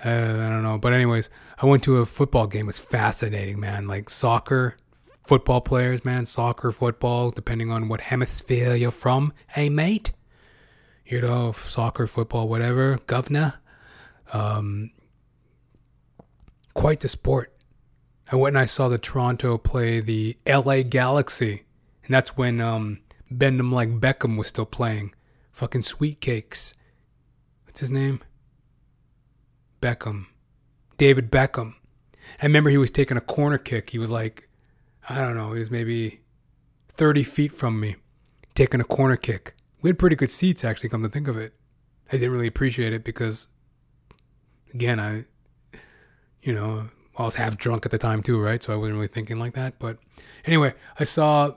[0.03, 0.77] uh, I don't know.
[0.77, 1.29] But anyways,
[1.61, 2.65] I went to a football game.
[2.65, 3.87] It was fascinating, man.
[3.87, 4.77] Like soccer,
[5.23, 9.33] football players, man, soccer, football, depending on what hemisphere you're from.
[9.47, 10.11] Hey, mate,
[11.05, 13.55] you know, soccer, football, whatever, governor.
[14.33, 14.91] Um,
[16.73, 17.53] quite the sport.
[18.31, 21.63] I went and I saw the Toronto play the LA Galaxy,
[22.05, 22.99] and that's when um,
[23.29, 25.13] Bend 'em Like Beckham was still playing.
[25.51, 26.73] Fucking Sweet Cakes.
[27.65, 28.21] What's his name?
[29.81, 30.27] Beckham.
[30.97, 31.73] David Beckham.
[32.41, 33.89] I remember he was taking a corner kick.
[33.89, 34.47] He was like,
[35.09, 36.21] I don't know, he was maybe
[36.89, 37.95] 30 feet from me,
[38.53, 39.55] taking a corner kick.
[39.81, 41.53] We had pretty good seats, actually, come to think of it.
[42.09, 43.47] I didn't really appreciate it because,
[44.73, 45.25] again, I,
[46.43, 48.61] you know, I was half drunk at the time too, right?
[48.61, 49.79] So I wasn't really thinking like that.
[49.79, 49.97] But
[50.45, 51.55] anyway, I saw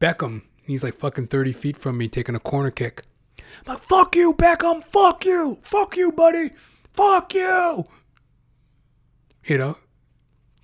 [0.00, 0.42] Beckham.
[0.64, 3.04] He's like fucking 30 feet from me taking a corner kick.
[3.38, 4.84] I'm like, fuck you, Beckham.
[4.84, 5.58] Fuck you.
[5.62, 6.50] Fuck you, buddy.
[6.98, 7.86] Fuck you.
[9.44, 9.78] You know,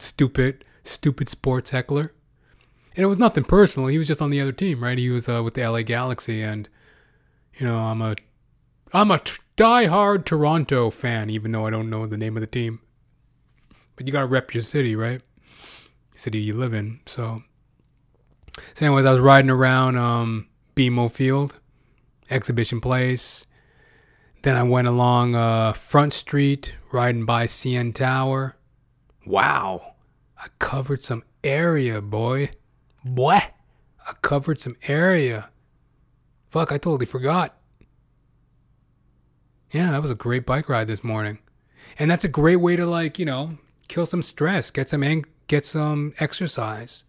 [0.00, 2.12] stupid, stupid sports heckler.
[2.96, 3.88] And it was nothing personal.
[3.88, 4.98] He was just on the other team, right?
[4.98, 6.68] He was uh, with the LA Galaxy, and
[7.56, 8.16] you know, I'm a,
[8.92, 12.48] I'm a t- die-hard Toronto fan, even though I don't know the name of the
[12.48, 12.80] team.
[13.94, 15.22] But you gotta rep your city, right?
[16.16, 16.98] City you live in.
[17.06, 17.44] So,
[18.74, 21.60] so anyways, I was riding around um, BMO Field,
[22.28, 23.46] Exhibition Place.
[24.44, 28.56] Then I went along uh, Front Street, riding by CN Tower.
[29.24, 29.94] Wow,
[30.36, 32.50] I covered some area, boy.
[33.02, 33.38] Boy,
[34.06, 35.48] I covered some area.
[36.50, 37.56] Fuck, I totally forgot.
[39.70, 41.38] Yeah, that was a great bike ride this morning.
[41.98, 43.56] And that's a great way to like, you know,
[43.88, 47.04] kill some stress, get some ang- get some exercise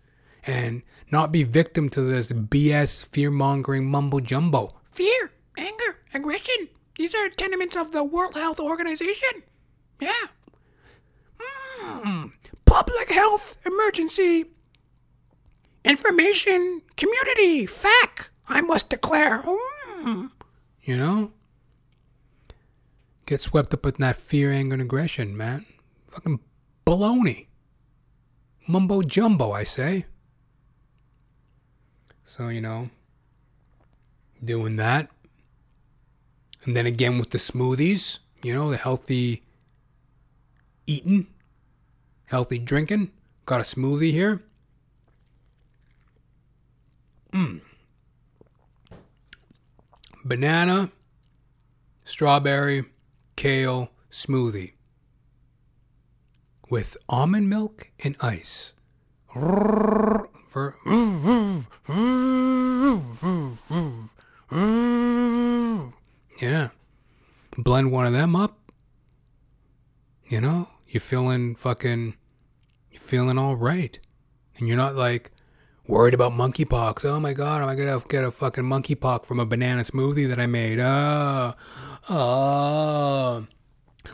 [0.47, 4.79] and not be victim to this BS fear-mongering mumbo jumbo.
[4.93, 6.69] Fear, anger, aggression.
[6.97, 9.43] These are tenements of the World Health Organization.
[9.99, 10.27] Yeah.
[11.83, 12.31] Mm.
[12.65, 14.45] Public health emergency.
[15.83, 17.65] Information community.
[17.65, 18.31] FAC.
[18.47, 19.43] I must declare.
[19.43, 20.31] Mm.
[20.83, 21.31] You know?
[23.25, 25.65] Get swept up in that fear, anger, and aggression, man.
[26.11, 26.39] Fucking
[26.85, 27.47] baloney.
[28.67, 30.05] Mumbo jumbo, I say.
[32.23, 32.89] So, you know,
[34.43, 35.09] doing that.
[36.65, 39.43] And then again with the smoothies, you know, the healthy
[40.87, 41.27] eating,
[42.25, 43.11] healthy drinking.
[43.45, 44.41] Got a smoothie here.
[47.31, 47.61] Mmm.
[50.23, 50.91] Banana,
[52.03, 52.85] strawberry,
[53.35, 54.73] kale smoothie
[56.69, 58.73] with almond milk and ice.
[59.27, 60.77] For
[66.41, 66.69] yeah,
[67.65, 68.71] blend one of them up.
[70.27, 72.15] You know, you're feeling fucking,
[72.89, 73.99] you're feeling all right,
[74.57, 75.31] and you're not like
[75.85, 77.03] worried about monkeypox.
[77.03, 80.39] Oh my god, am I gonna get a fucking monkeypox from a banana smoothie that
[80.39, 80.79] I made?
[80.79, 81.55] Ah,
[82.09, 83.43] ah.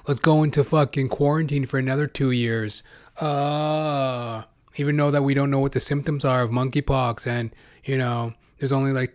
[0.08, 2.82] Let's go into fucking quarantine for another two years.
[3.18, 4.44] Uh,
[4.78, 8.34] even though that we don't know what the symptoms are of monkeypox, and you know,
[8.58, 9.14] there's only like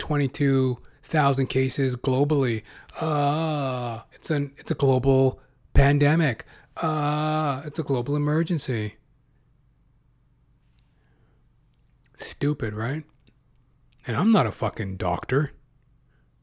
[1.06, 2.62] 22,000 cases globally.
[3.00, 5.40] Uh, it's an it's a global
[5.72, 6.44] pandemic.
[6.76, 8.96] Uh, it's a global emergency.
[12.16, 13.04] Stupid, right?
[14.06, 15.52] And I'm not a fucking doctor.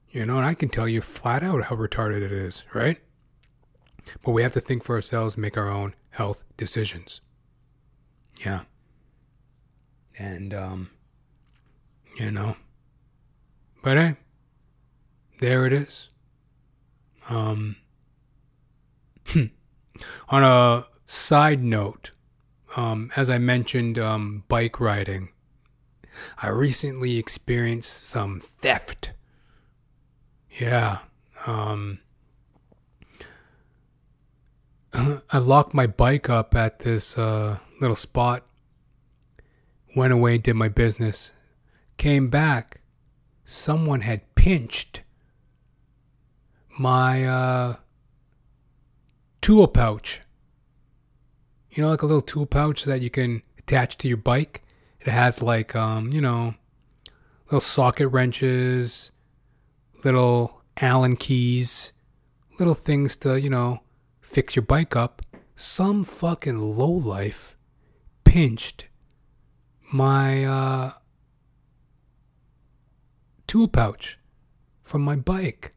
[0.09, 2.99] You know, and I can tell you flat out how retarded it is, right?
[4.23, 7.21] But we have to think for ourselves, make our own health decisions.
[8.45, 8.61] Yeah.
[10.19, 10.91] And, um,
[12.19, 12.55] you know,
[13.81, 14.15] but hey,
[15.43, 16.07] there it is.
[17.27, 17.75] Um,
[20.29, 22.11] on a side note,
[22.77, 25.33] um, as I mentioned, um, bike riding,
[26.41, 29.11] I recently experienced some theft.
[30.49, 30.99] Yeah.
[31.45, 31.99] Um,
[34.93, 38.45] I locked my bike up at this uh, little spot,
[39.93, 41.33] went away, did my business,
[41.97, 42.79] came back.
[43.43, 45.01] Someone had pinched
[46.77, 47.75] my uh,
[49.41, 50.21] tool pouch.
[51.71, 54.63] You know, like a little tool pouch that you can attach to your bike.
[55.01, 56.55] It has like, um, you know,
[57.45, 59.11] little socket wrenches,
[60.03, 61.93] little Allen keys,
[62.59, 63.81] little things to, you know,
[64.21, 65.21] fix your bike up,
[65.55, 67.55] some fucking lowlife
[68.23, 68.87] pinched
[69.91, 70.91] my uh,
[73.45, 74.17] tool pouch
[74.83, 75.73] from my bike.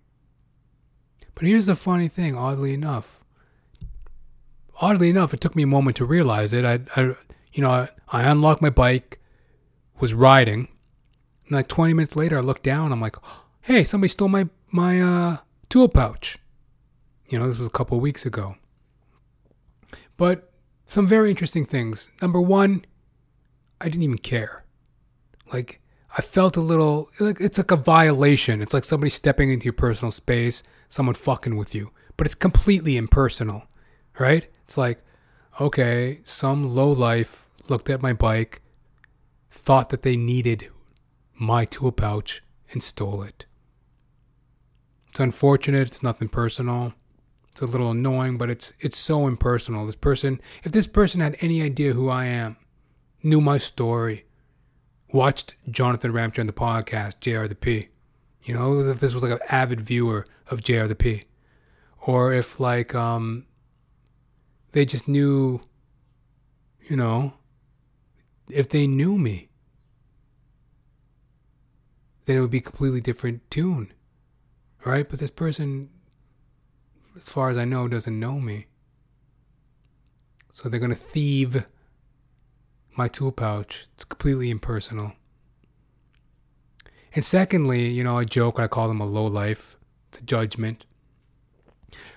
[1.36, 3.20] But here's the funny thing, oddly enough.
[4.80, 6.64] Oddly enough, it took me a moment to realize it.
[6.64, 7.14] I, I
[7.52, 9.20] you know, I, I unlocked my bike,
[10.00, 10.68] was riding.
[11.44, 12.90] And like 20 minutes later, I look down.
[12.90, 13.16] I'm like,
[13.60, 15.36] hey, somebody stole my, my uh,
[15.68, 16.38] tool pouch.
[17.28, 18.56] You know, this was a couple weeks ago.
[20.16, 20.50] But
[20.86, 22.10] some very interesting things.
[22.22, 22.86] Number one,
[23.78, 24.64] I didn't even care.
[25.52, 25.80] Like,
[26.16, 28.62] I felt a little, like, it's like a violation.
[28.62, 31.90] It's like somebody stepping into your personal space, someone fucking with you.
[32.16, 33.64] But it's completely impersonal,
[34.18, 34.46] right?
[34.64, 35.04] It's like,
[35.60, 38.62] okay, some low life looked at my bike,
[39.50, 40.70] thought that they needed
[41.34, 43.46] my tool pouch, and stole it.
[45.08, 45.88] It's unfortunate.
[45.88, 46.94] It's nothing personal.
[47.50, 49.86] It's a little annoying, but it's it's so impersonal.
[49.86, 52.58] This person, if this person had any idea who I am,
[53.22, 54.26] knew my story,
[55.10, 57.88] watched Jonathan Ramcharan the podcast, JR the P,
[58.46, 61.24] you know, if this was like an avid viewer of JR the P,
[62.00, 63.44] or if like um,
[64.72, 65.60] they just knew,
[66.88, 67.34] you know,
[68.48, 69.50] if they knew me,
[72.24, 73.92] then it would be a completely different tune,
[74.84, 75.06] right?
[75.08, 75.90] But this person
[77.16, 78.66] as far as I know, doesn't know me.
[80.52, 81.64] So they're going to thieve
[82.96, 83.86] my tool pouch.
[83.94, 85.12] It's completely impersonal.
[87.16, 89.78] And secondly, you know, I joke, I call them a low life.
[90.10, 90.84] It's a judgment.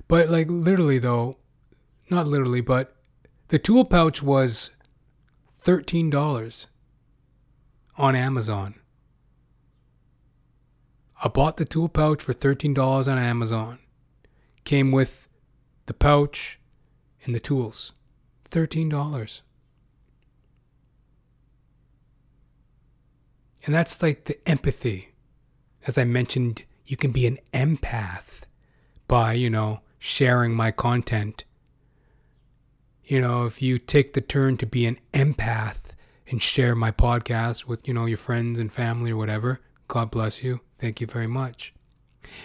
[0.09, 1.37] But like literally though,
[2.09, 2.97] not literally, but
[3.47, 4.71] the tool pouch was
[5.63, 6.65] $13
[7.97, 8.75] on Amazon.
[11.23, 13.79] I bought the tool pouch for $13 on Amazon.
[14.65, 15.29] Came with
[15.85, 16.59] the pouch
[17.23, 17.93] and the tools.
[18.51, 19.41] $13.
[23.69, 25.09] And that's like the empathy.
[25.85, 28.41] As I mentioned, you can be an empath
[29.07, 31.43] by, you know, sharing my content.
[33.03, 35.81] You know, if you take the turn to be an empath
[36.27, 40.41] and share my podcast with, you know, your friends and family or whatever, God bless
[40.41, 40.61] you.
[40.79, 41.75] Thank you very much.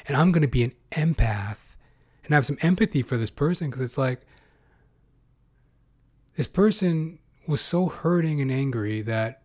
[0.07, 1.57] And I'm going to be an empath
[2.25, 4.27] and have some empathy for this person because it's like
[6.35, 9.41] this person was so hurting and angry that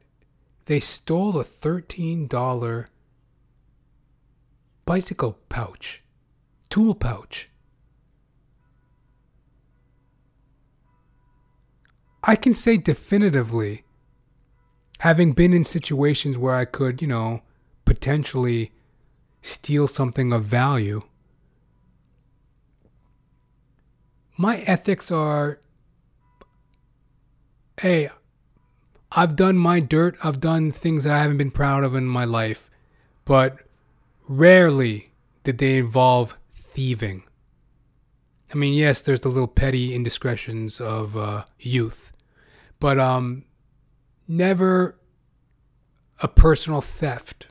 [0.69, 2.85] they stole a $13
[4.85, 6.03] bicycle pouch,
[6.69, 7.49] tool pouch.
[12.23, 13.83] I can say definitively,
[14.99, 17.41] having been in situations where I could, you know,
[17.85, 18.71] potentially
[19.41, 21.01] steal something of value
[24.39, 25.59] my ethics are
[27.81, 28.09] hey,
[29.11, 32.25] I've done my dirt, I've done things that I haven't been proud of in my
[32.25, 32.69] life,
[33.25, 33.57] but
[34.27, 35.11] rarely
[35.43, 37.23] did they involve thieving.
[38.53, 42.13] I mean, yes, there's the little petty indiscretions of uh, youth,
[42.79, 43.45] but um,
[44.27, 44.99] never
[46.21, 47.47] a personal theft.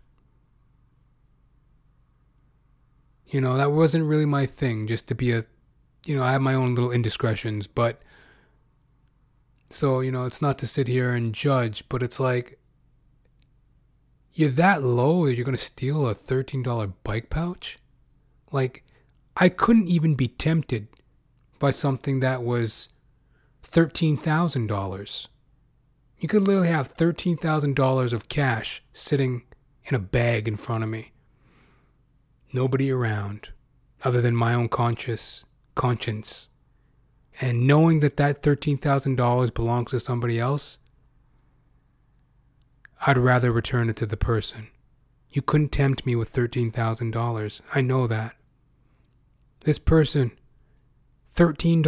[3.26, 5.44] You know, that wasn't really my thing, just to be a
[6.08, 8.00] you know, I have my own little indiscretions, but
[9.70, 12.58] so, you know, it's not to sit here and judge, but it's like
[14.32, 17.76] you're that low that you're going to steal a $13 bike pouch?
[18.52, 18.84] Like,
[19.36, 20.88] I couldn't even be tempted
[21.58, 22.88] by something that was
[23.64, 25.26] $13,000.
[26.18, 29.42] You could literally have $13,000 of cash sitting
[29.84, 31.12] in a bag in front of me.
[32.52, 33.50] Nobody around
[34.04, 35.44] other than my own conscious
[35.74, 36.48] conscience.
[37.40, 40.78] And knowing that that $13,000 belongs to somebody else,
[43.06, 44.68] I'd rather return it to the person.
[45.30, 47.60] You couldn't tempt me with $13,000.
[47.74, 48.34] I know that.
[49.60, 50.32] This person,
[51.32, 51.82] $13.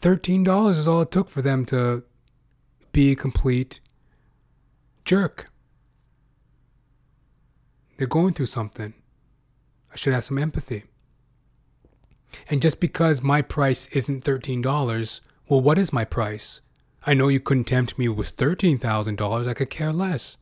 [0.00, 2.04] $13 is all it took for them to
[2.92, 3.80] be a complete
[5.04, 5.50] jerk.
[7.96, 8.94] They're going through something.
[9.92, 10.84] I should have some empathy.
[12.48, 16.60] And just because my price isn't $13, well, what is my price?
[17.06, 19.46] I know you couldn't tempt me with $13,000.
[19.46, 20.36] I could care less.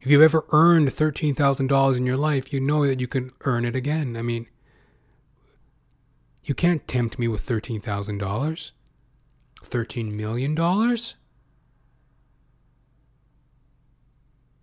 [0.00, 3.74] If you've ever earned $13,000 in your life, you know that you can earn it
[3.74, 4.16] again.
[4.16, 4.46] I mean,
[6.44, 8.70] you can't tempt me with $13,000.
[9.64, 10.96] $13 million?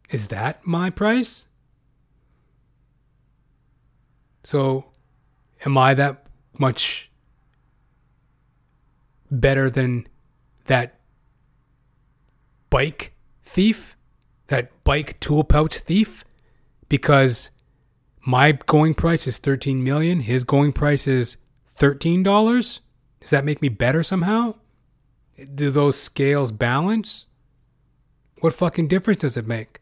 [0.10, 1.47] Is that my price?
[4.43, 4.86] So
[5.66, 7.11] am I that much
[9.32, 10.07] better than
[10.66, 10.99] that
[12.70, 13.13] bike
[13.43, 13.97] thief?
[14.47, 16.24] That bike tool pouch thief?
[16.88, 17.49] Because
[18.26, 21.38] my going price is 13 million, his going price is
[21.76, 22.24] $13?
[23.20, 24.55] Does that make me better somehow?
[25.53, 27.26] Do those scales balance?
[28.39, 29.80] What fucking difference does it make?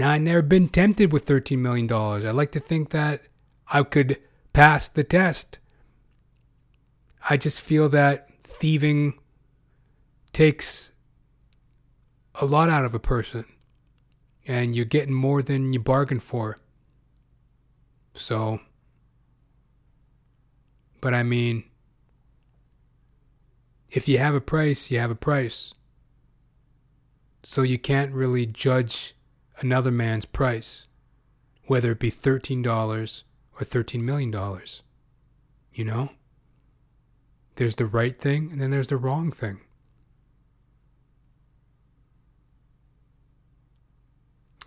[0.00, 1.92] Now, I've never been tempted with $13 million.
[1.92, 3.20] I like to think that
[3.68, 4.16] I could
[4.54, 5.58] pass the test.
[7.28, 9.18] I just feel that thieving
[10.32, 10.92] takes
[12.34, 13.44] a lot out of a person
[14.46, 16.56] and you're getting more than you bargained for.
[18.14, 18.58] So,
[21.02, 21.64] but I mean,
[23.90, 25.74] if you have a price, you have a price.
[27.42, 29.14] So you can't really judge
[29.60, 30.86] another man's price,
[31.66, 34.32] whether it be $13 or $13 million.
[35.72, 36.10] You know?
[37.56, 39.60] There's the right thing and then there's the wrong thing.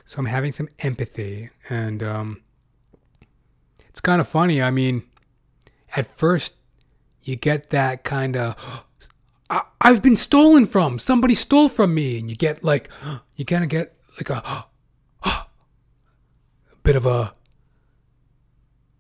[0.06, 2.42] So I'm having some empathy, and um,
[3.90, 4.62] it's kind of funny.
[4.62, 5.04] I mean,
[5.96, 6.54] at first,
[7.24, 8.86] you get that kind of,
[9.82, 11.00] I've been stolen from.
[11.00, 12.90] Somebody stole from me, and you get like,
[13.36, 14.66] you kind of get like a, a
[16.84, 17.34] bit of a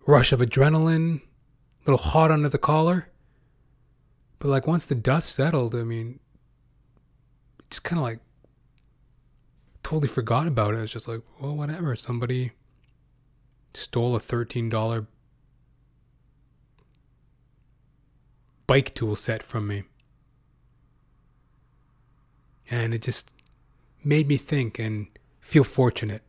[0.05, 3.09] rush of adrenaline, a little hot under the collar.
[4.39, 6.19] But like once the dust settled, I mean,
[7.67, 8.19] it's kind of like
[9.83, 10.79] totally forgot about it.
[10.79, 11.95] It's just like, well, whatever.
[11.95, 12.51] Somebody
[13.73, 15.07] stole a $13
[18.65, 19.83] bike tool set from me.
[22.69, 23.31] And it just
[24.03, 25.07] made me think and
[25.41, 26.21] feel fortunate.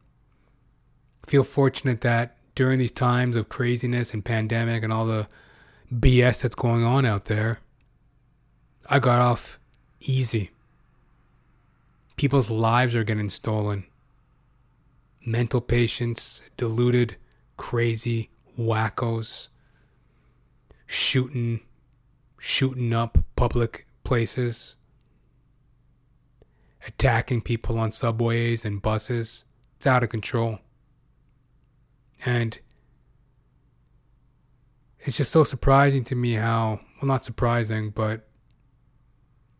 [1.26, 5.26] Feel fortunate that during these times of craziness and pandemic and all the
[5.92, 7.60] BS that's going on out there,
[8.88, 9.58] I got off
[10.00, 10.50] easy.
[12.16, 13.84] People's lives are getting stolen.
[15.24, 17.16] Mental patients, deluded,
[17.56, 19.48] crazy wackos,
[20.86, 21.60] shooting,
[22.38, 24.76] shooting up public places,
[26.86, 29.44] attacking people on subways and buses.
[29.76, 30.60] It's out of control.
[32.24, 32.58] And
[35.00, 38.26] it's just so surprising to me how, well, not surprising, but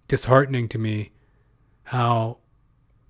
[0.09, 1.12] disheartening to me
[1.85, 2.39] how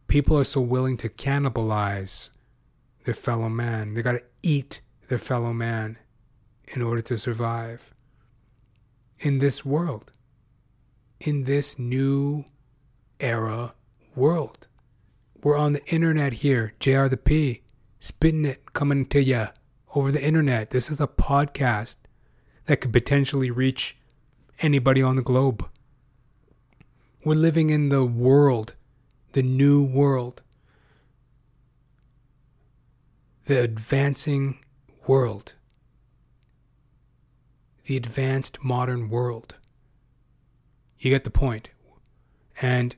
[0.08, 2.30] people are so willing to cannibalize
[3.04, 3.94] their fellow man.
[3.94, 5.98] They got to eat their fellow man
[6.68, 7.94] in order to survive
[9.18, 10.12] in this world,
[11.20, 12.46] in this new
[13.20, 13.74] era
[14.16, 14.66] world.
[15.42, 17.63] We're on the internet here, JR the P,
[18.04, 19.48] spitting it, coming to you
[19.94, 20.70] over the internet.
[20.70, 21.96] This is a podcast
[22.66, 23.96] that could potentially reach
[24.60, 25.66] anybody on the globe.
[27.24, 28.74] We're living in the world
[29.32, 30.42] the new world,
[33.46, 34.60] the advancing
[35.08, 35.54] world,
[37.86, 39.56] the advanced modern world.
[41.00, 41.70] You get the point.
[42.62, 42.94] And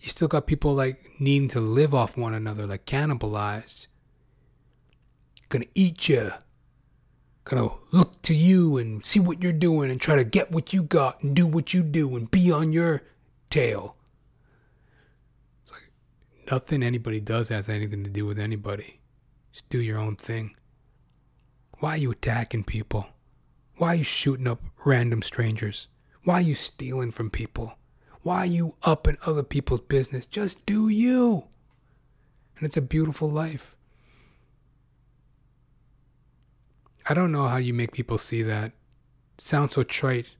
[0.00, 3.88] you still got people like needing to live off one another, like cannibalized.
[5.48, 6.32] Gonna eat you.
[7.44, 10.82] Gonna look to you and see what you're doing and try to get what you
[10.82, 13.02] got and do what you do and be on your
[13.50, 13.96] tail.
[15.62, 15.90] It's like
[16.50, 19.00] nothing anybody does has anything to do with anybody.
[19.52, 20.54] Just do your own thing.
[21.78, 23.06] Why are you attacking people?
[23.76, 25.88] Why are you shooting up random strangers?
[26.24, 27.77] Why are you stealing from people?
[28.28, 30.26] Why you up in other people's business?
[30.26, 31.46] Just do you.
[32.58, 33.74] And it's a beautiful life.
[37.08, 38.72] I don't know how you make people see that.
[39.38, 40.36] Sounds so trite.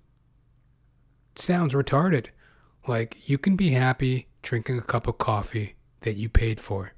[1.35, 2.27] Sounds retarded.
[2.87, 6.93] Like, you can be happy drinking a cup of coffee that you paid for.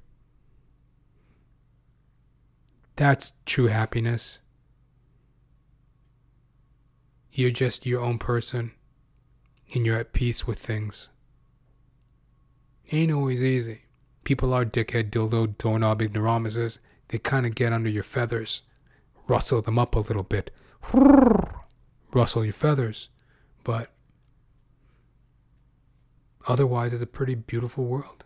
[2.97, 4.39] That's true happiness.
[7.31, 8.73] You're just your own person
[9.73, 11.09] and you're at peace with things.
[12.91, 13.83] Ain't always easy.
[14.23, 16.79] People are dickhead, dildo, doorknob ignoramuses.
[17.07, 18.61] They kind of get under your feathers,
[19.27, 20.51] rustle them up a little bit,
[22.13, 23.09] rustle your feathers.
[23.63, 23.91] But
[26.47, 28.25] Otherwise, it's a pretty beautiful world.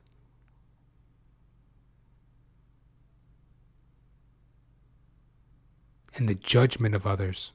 [6.15, 7.51] And the judgment of others.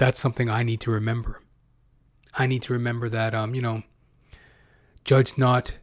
[0.00, 1.42] That's something I need to remember.
[2.32, 3.82] I need to remember that, um, you know,
[5.04, 5.76] judge not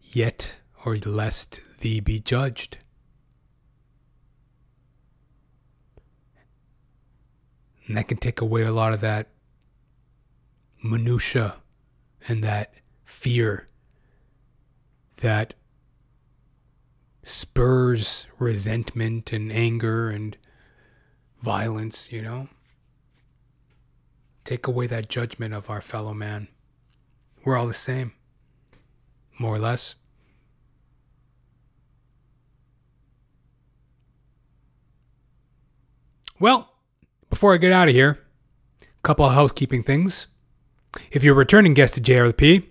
[0.00, 2.78] yet, or lest thee be judged.
[7.88, 9.30] And that can take away a lot of that
[10.80, 11.56] minutia
[12.28, 12.72] and that
[13.04, 13.66] fear
[15.22, 15.54] that
[17.24, 20.36] spurs resentment and anger and
[21.40, 22.46] violence, you know?
[24.44, 26.48] Take away that judgment of our fellow man.
[27.44, 28.12] We're all the same,
[29.38, 29.94] more or less.
[36.38, 36.70] Well,
[37.30, 38.18] before I get out of here,
[38.80, 40.26] a couple of housekeeping things.
[41.12, 42.64] If you're a returning guest to JRP,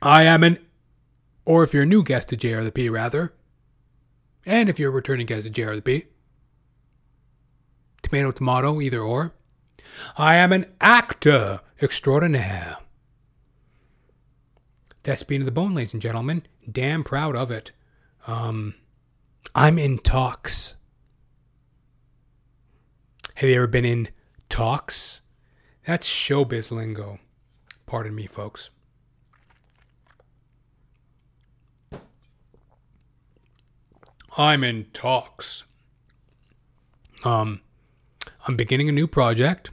[0.00, 0.58] I am an,
[1.44, 3.34] or if you're a new guest to JRP, rather,
[4.46, 6.06] and if you're a returning guest to JRP,
[8.02, 9.34] tomato, tomato, either or,
[10.16, 12.78] I am an actor extraordinaire.
[15.02, 16.44] Thespian of the Bone, ladies and gentlemen.
[16.70, 17.72] Damn proud of it.
[18.26, 18.74] Um,
[19.54, 20.76] I'm in talks.
[23.34, 24.08] Have you ever been in
[24.48, 25.20] talks?
[25.86, 27.18] That's showbiz lingo.
[27.84, 28.70] Pardon me, folks.
[34.36, 35.64] I'm in talks.
[37.24, 37.60] Um,
[38.46, 39.70] I'm beginning a new project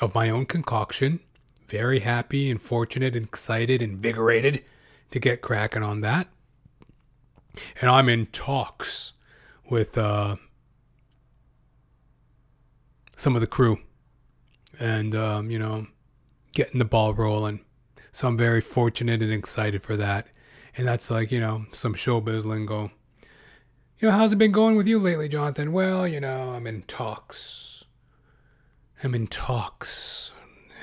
[0.00, 1.20] of my own concoction.
[1.66, 4.64] Very happy and fortunate and excited, invigorated
[5.10, 6.28] to get cracking on that.
[7.80, 9.12] And I'm in talks
[9.70, 10.36] with uh,
[13.16, 13.78] some of the crew
[14.78, 15.86] and, um, you know,
[16.52, 17.60] getting the ball rolling.
[18.12, 20.28] So I'm very fortunate and excited for that.
[20.76, 22.90] And that's like, you know, some showbiz lingo.
[23.98, 25.72] You know, how's it been going with you lately, Jonathan?
[25.72, 27.73] Well, you know, I'm in talks.
[29.04, 30.32] I'm in talks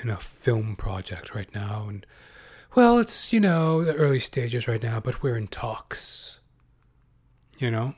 [0.00, 1.86] in a film project right now.
[1.88, 2.06] And,
[2.76, 6.38] well, it's, you know, the early stages right now, but we're in talks.
[7.58, 7.94] You know?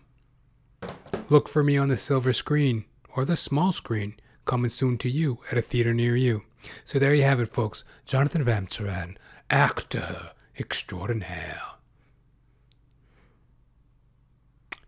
[1.29, 4.15] Look for me on the silver screen or the small screen
[4.47, 6.43] coming soon to you at a theater near you.
[6.85, 7.85] So there you have it, folks.
[8.07, 9.17] Jonathan Ramcharan,
[9.51, 11.61] actor extraordinaire.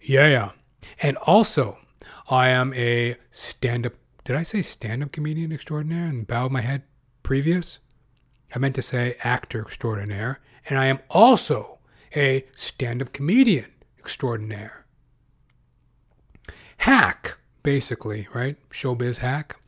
[0.01, 0.51] Yeah, yeah.
[1.03, 1.77] And also,
[2.31, 3.93] I am a stand up.
[4.27, 6.83] Did I say stand up comedian extraordinaire and bow my head
[7.23, 7.79] previous?
[8.53, 10.41] I meant to say actor extraordinaire.
[10.69, 11.79] And I am also
[12.17, 13.71] a stand up comedian
[14.01, 14.85] extraordinaire.
[16.79, 18.57] Hack, basically, right?
[18.69, 19.61] Showbiz hack.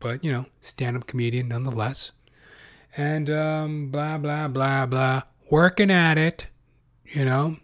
[0.00, 2.10] But, you know, stand up comedian nonetheless.
[2.96, 5.22] And um, blah, blah, blah, blah.
[5.50, 6.46] Working at it,
[7.04, 7.58] you know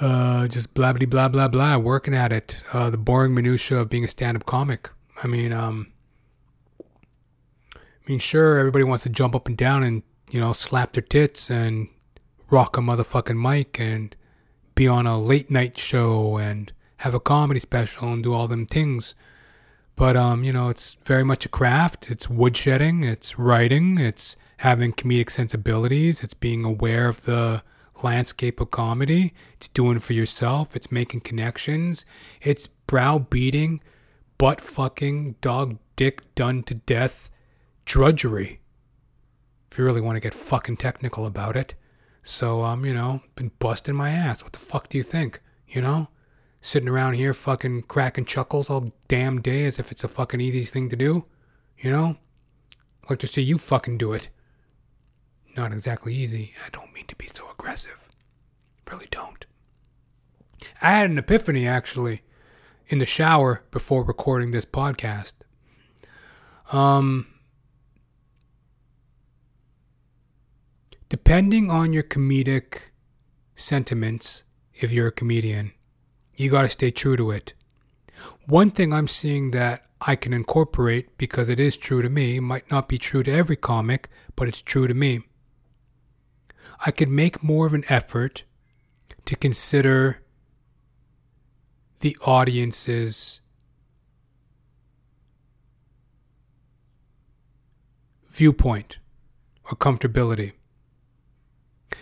[0.00, 2.58] uh, just blah blah blah blah blah, working at it.
[2.72, 4.90] Uh, the boring minutia of being a stand-up comic.
[5.22, 5.92] I mean, um,
[7.74, 11.02] I mean, sure, everybody wants to jump up and down and you know slap their
[11.02, 11.88] tits and
[12.50, 14.14] rock a motherfucking mic and
[14.74, 18.66] be on a late night show and have a comedy special and do all them
[18.66, 19.14] things.
[19.96, 22.10] But um, you know, it's very much a craft.
[22.10, 23.04] It's woodshedding.
[23.04, 23.98] It's writing.
[23.98, 26.22] It's having comedic sensibilities.
[26.22, 27.62] It's being aware of the
[28.02, 29.34] landscape of comedy.
[29.54, 30.76] It's doing for yourself.
[30.76, 32.04] It's making connections.
[32.42, 33.80] It's browbeating,
[34.38, 37.30] butt fucking, dog dick done to death
[37.84, 38.60] drudgery.
[39.70, 41.74] If you really want to get fucking technical about it.
[42.22, 44.42] So, um, you know, been busting my ass.
[44.42, 45.40] What the fuck do you think?
[45.68, 46.08] You know?
[46.60, 50.64] Sitting around here fucking cracking chuckles all damn day as if it's a fucking easy
[50.64, 51.26] thing to do.
[51.78, 52.16] You know?
[53.04, 54.30] I'd like to see you fucking do it
[55.56, 56.54] not exactly easy.
[56.64, 58.08] I don't mean to be so aggressive.
[58.90, 59.46] Really don't.
[60.82, 62.22] I had an epiphany actually
[62.88, 65.34] in the shower before recording this podcast.
[66.72, 67.26] Um
[71.08, 72.90] depending on your comedic
[73.54, 74.44] sentiments
[74.74, 75.72] if you're a comedian,
[76.36, 77.54] you got to stay true to it.
[78.46, 82.70] One thing I'm seeing that I can incorporate because it is true to me, might
[82.70, 85.22] not be true to every comic, but it's true to me
[86.84, 88.44] I could make more of an effort
[89.24, 90.22] to consider
[92.00, 93.40] the audience's
[98.28, 98.98] viewpoint
[99.64, 100.52] or comfortability.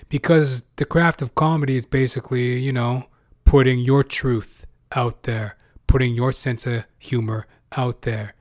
[0.08, 3.04] Because the craft of comedy is basically, you know,
[3.44, 5.56] putting your truth out there,
[5.86, 7.46] putting your sense of humor
[7.76, 8.34] out there.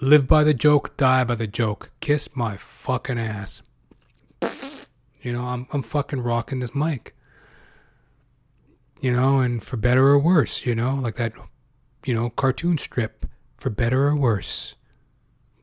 [0.00, 1.90] Live by the joke, die by the joke.
[2.00, 3.62] Kiss my fucking ass.
[5.24, 7.16] You know, I'm I'm fucking rocking this mic.
[9.00, 11.32] You know, and for better or worse, you know, like that,
[12.04, 14.76] you know, cartoon strip, for better or worse.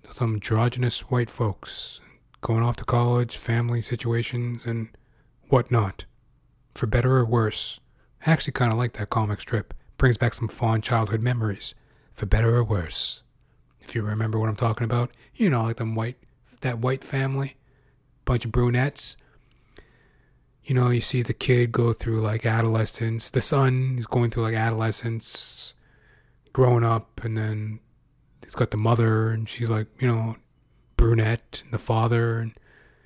[0.09, 2.01] Some androgynous white folks
[2.41, 4.89] going off to college, family situations, and
[5.49, 6.05] whatnot.
[6.73, 7.79] For better or worse.
[8.25, 9.75] I actually kind of like that comic strip.
[9.97, 11.75] Brings back some fond childhood memories.
[12.13, 13.21] For better or worse.
[13.81, 16.17] If you remember what I'm talking about, you know, like them white,
[16.61, 17.55] that white family,
[18.25, 19.17] bunch of brunettes,
[20.63, 23.29] you know, you see the kid go through like adolescence.
[23.29, 25.73] The son is going through like adolescence,
[26.53, 27.79] growing up, and then
[28.43, 30.35] he's got the mother, and she's like, you know,
[30.97, 32.53] brunette, and the father, and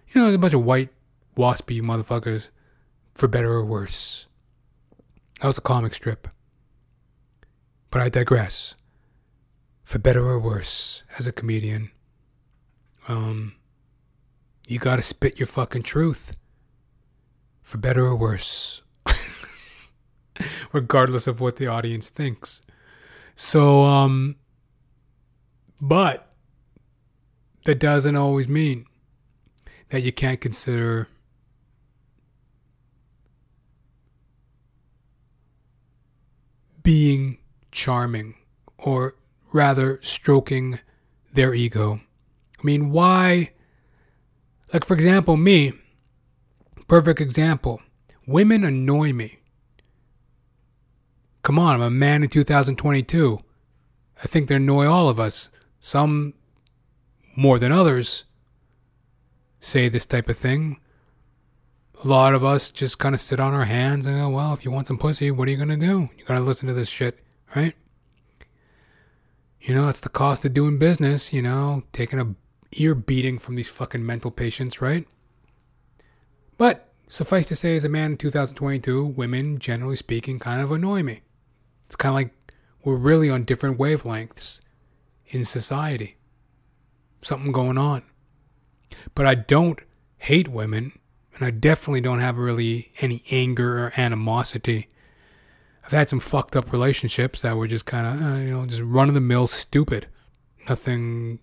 [0.10, 0.90] you know, there's a bunch of white
[1.38, 2.48] waspy motherfuckers,
[3.14, 4.28] for better or worse.
[5.42, 6.28] That was a comic strip.
[7.90, 8.76] But I digress.
[9.84, 11.92] For better or worse, as a comedian,
[13.08, 13.54] um,
[14.68, 16.36] you gotta spit your fucking truth.
[17.66, 18.84] For better or worse.
[20.72, 22.62] Regardless of what the audience thinks.
[23.36, 24.36] So, um,
[25.82, 26.32] but
[27.66, 28.86] that doesn't always mean
[29.90, 31.08] that you can't consider
[36.84, 37.40] being
[37.72, 38.36] charming
[38.78, 39.16] or
[39.52, 40.78] rather stroking
[41.34, 42.00] their ego.
[42.60, 43.54] I mean, why?
[44.72, 45.74] Like, for example, me,
[46.88, 47.82] perfect example.
[48.28, 49.40] Women annoy me.
[51.42, 53.40] Come on, I'm a man in 2022.
[54.24, 55.50] I think they annoy all of us.
[55.80, 56.34] Some
[57.36, 58.26] more than others
[59.60, 60.80] say this type of thing.
[62.04, 64.66] A lot of us just kind of sit on our hands and go, well, if
[64.66, 66.10] you want some pussy, what are you going to do?
[66.18, 67.20] You got to listen to this shit,
[67.56, 67.76] right?
[69.62, 72.36] You know, it's the cost of doing business, you know, taking a
[72.74, 75.08] ear beating from these fucking mental patients, right?
[76.58, 81.04] But suffice to say, as a man in 2022, women, generally speaking, kind of annoy
[81.04, 81.22] me.
[81.86, 82.54] It's kind of like
[82.84, 84.62] we're really on different wavelengths
[85.28, 86.18] in society.
[87.22, 88.04] Something going on.
[89.14, 89.80] But I don't
[90.18, 91.00] hate women,
[91.36, 94.88] and I definitely don't have really any anger or animosity
[95.86, 98.82] I've had some fucked up relationships that were just kind of, uh, you know, just
[98.82, 100.08] run of the mill stupid.
[100.68, 101.40] Nothing,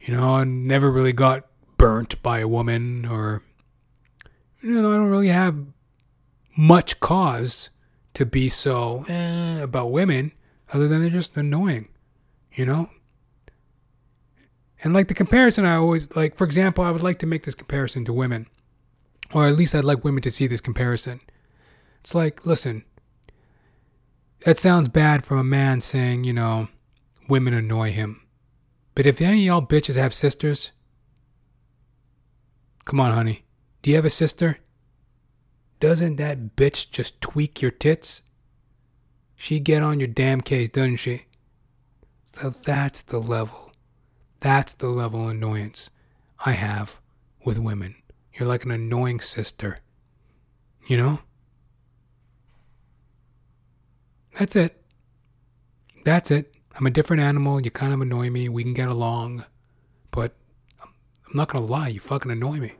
[0.00, 3.42] you know, I never really got burnt by a woman or,
[4.66, 5.56] you know, I don't really have
[6.56, 7.70] much cause
[8.14, 10.32] to be so eh, about women
[10.72, 11.88] other than they're just annoying,
[12.52, 12.90] you know?
[14.82, 17.54] And like the comparison, I always like, for example, I would like to make this
[17.54, 18.46] comparison to women,
[19.32, 21.20] or at least I'd like women to see this comparison.
[22.00, 22.84] It's like, listen,
[24.40, 26.68] that sounds bad from a man saying, you know,
[27.28, 28.22] women annoy him.
[28.96, 30.72] But if any of y'all bitches have sisters,
[32.84, 33.45] come on, honey.
[33.86, 34.58] Do you have a sister?
[35.78, 38.22] Doesn't that bitch just tweak your tits?
[39.36, 41.26] She get on your damn case, doesn't she?
[42.32, 43.70] So that's the level.
[44.40, 45.90] That's the level of annoyance
[46.44, 46.96] I have
[47.44, 47.94] with women.
[48.34, 49.78] You're like an annoying sister.
[50.88, 51.18] You know?
[54.36, 54.82] That's it.
[56.04, 56.56] That's it.
[56.74, 57.60] I'm a different animal.
[57.60, 58.48] You kind of annoy me.
[58.48, 59.44] We can get along.
[60.10, 60.34] But
[60.82, 61.86] I'm not going to lie.
[61.86, 62.72] You fucking annoy me.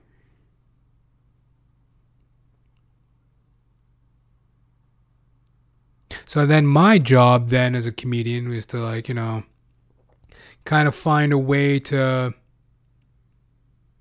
[6.26, 9.44] So then my job then as a comedian was to like, you know,
[10.64, 12.34] kind of find a way to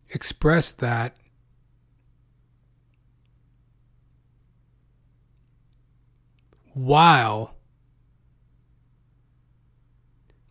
[0.10, 1.16] express that
[6.74, 7.54] while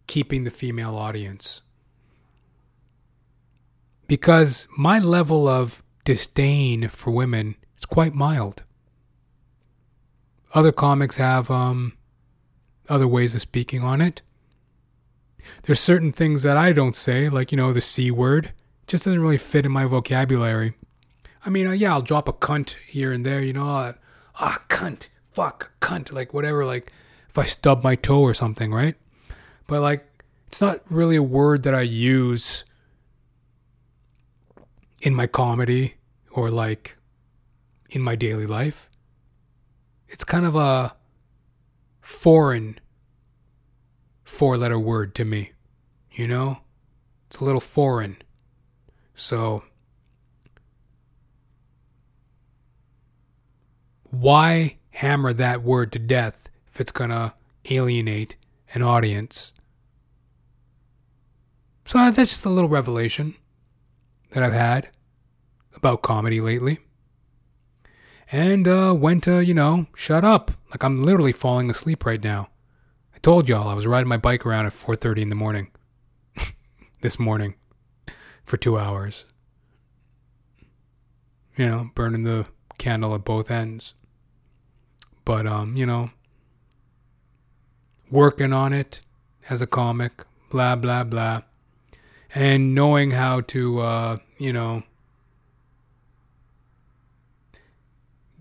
[0.06, 1.60] keeping the female audience.
[4.06, 8.62] Because my level of disdain for women is quite mild.
[10.54, 11.94] Other comics have um,
[12.88, 14.22] other ways of speaking on it.
[15.64, 18.46] There's certain things that I don't say, like, you know, the C word.
[18.46, 20.74] It just doesn't really fit in my vocabulary.
[21.44, 23.94] I mean, uh, yeah, I'll drop a cunt here and there, you know,
[24.36, 26.92] ah, cunt fuck, cunt, like whatever, like
[27.28, 28.94] if I stub my toe or something, right?
[29.66, 30.06] But like,
[30.46, 32.64] it's not really a word that I use
[35.02, 35.94] in my comedy
[36.30, 36.96] or like
[37.90, 38.88] in my daily life.
[40.14, 40.94] It's kind of a
[42.00, 42.78] foreign
[44.22, 45.52] four letter word to me,
[46.12, 46.60] you know?
[47.26, 48.16] It's a little foreign.
[49.14, 49.64] So,
[54.04, 57.34] why hammer that word to death if it's going to
[57.70, 58.36] alienate
[58.72, 59.52] an audience.
[61.86, 63.34] So that's just a little revelation
[64.30, 64.88] that I've had
[65.74, 66.78] about comedy lately.
[68.32, 70.52] And uh, to, you know, shut up.
[70.70, 72.48] Like I'm literally falling asleep right now.
[73.14, 75.70] I told y'all I was riding my bike around at 4:30 in the morning.
[77.02, 77.54] this morning
[78.44, 79.24] for 2 hours.
[81.56, 82.46] You know, burning the
[82.78, 83.94] candle at both ends.
[85.24, 86.10] But um, you know,
[88.10, 89.00] working on it
[89.48, 91.42] as a comic, blah blah blah,
[92.34, 94.82] and knowing how to uh, you know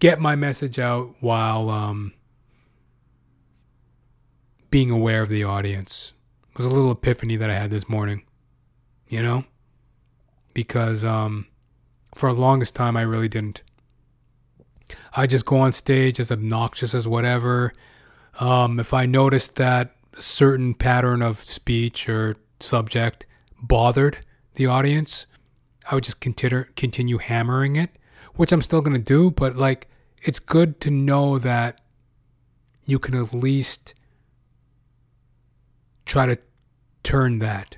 [0.03, 2.11] get my message out while um,
[4.69, 6.11] being aware of the audience.
[6.51, 8.23] It was a little epiphany that I had this morning,
[9.07, 9.45] you know?
[10.53, 11.47] Because um,
[12.15, 13.61] for the longest time, I really didn't.
[15.15, 17.71] I just go on stage as obnoxious as whatever.
[18.41, 23.25] Um, if I noticed that a certain pattern of speech or subject
[23.61, 24.17] bothered
[24.55, 25.27] the audience,
[25.89, 27.91] I would just continue continue hammering it,
[28.35, 29.31] which I'm still gonna do.
[29.31, 29.87] But like,
[30.23, 31.81] it's good to know that
[32.85, 33.93] you can at least
[36.05, 36.37] try to
[37.03, 37.77] turn that.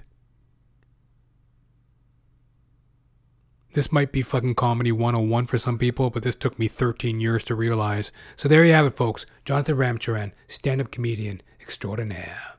[3.73, 7.43] This might be fucking comedy 101 for some people, but this took me 13 years
[7.43, 8.11] to realize.
[8.37, 9.25] So there you have it, folks.
[9.43, 12.53] Jonathan Ramcharan, stand up comedian extraordinaire.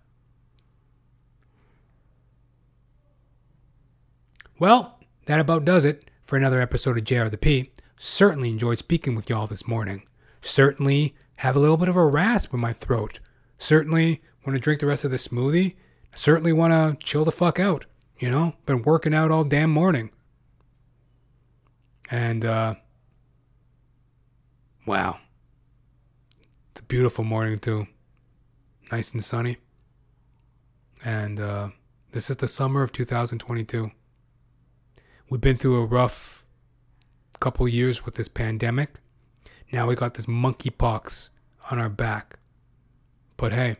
[4.59, 7.71] Well, that about does it for another episode of JR the P.
[7.99, 10.03] Certainly enjoyed speaking with y'all this morning.
[10.43, 13.21] Certainly have a little bit of a rasp in my throat.
[13.59, 15.75] Certainly want to drink the rest of the smoothie.
[16.15, 17.87] Certainly want to chill the fuck out.
[18.19, 20.11] You know, been working out all damn morning.
[22.11, 22.77] And, uh,
[24.87, 25.19] wow.
[26.71, 27.89] It's a beautiful morning, too.
[28.91, 29.59] Nice and sunny.
[31.05, 31.69] And, uh,
[32.13, 33.91] this is the summer of 2022.
[35.29, 36.46] We've been through a rough
[37.41, 38.95] couple years with this pandemic.
[39.73, 41.31] Now we got this monkeypox
[41.71, 42.39] on our back.
[43.37, 43.77] But hey,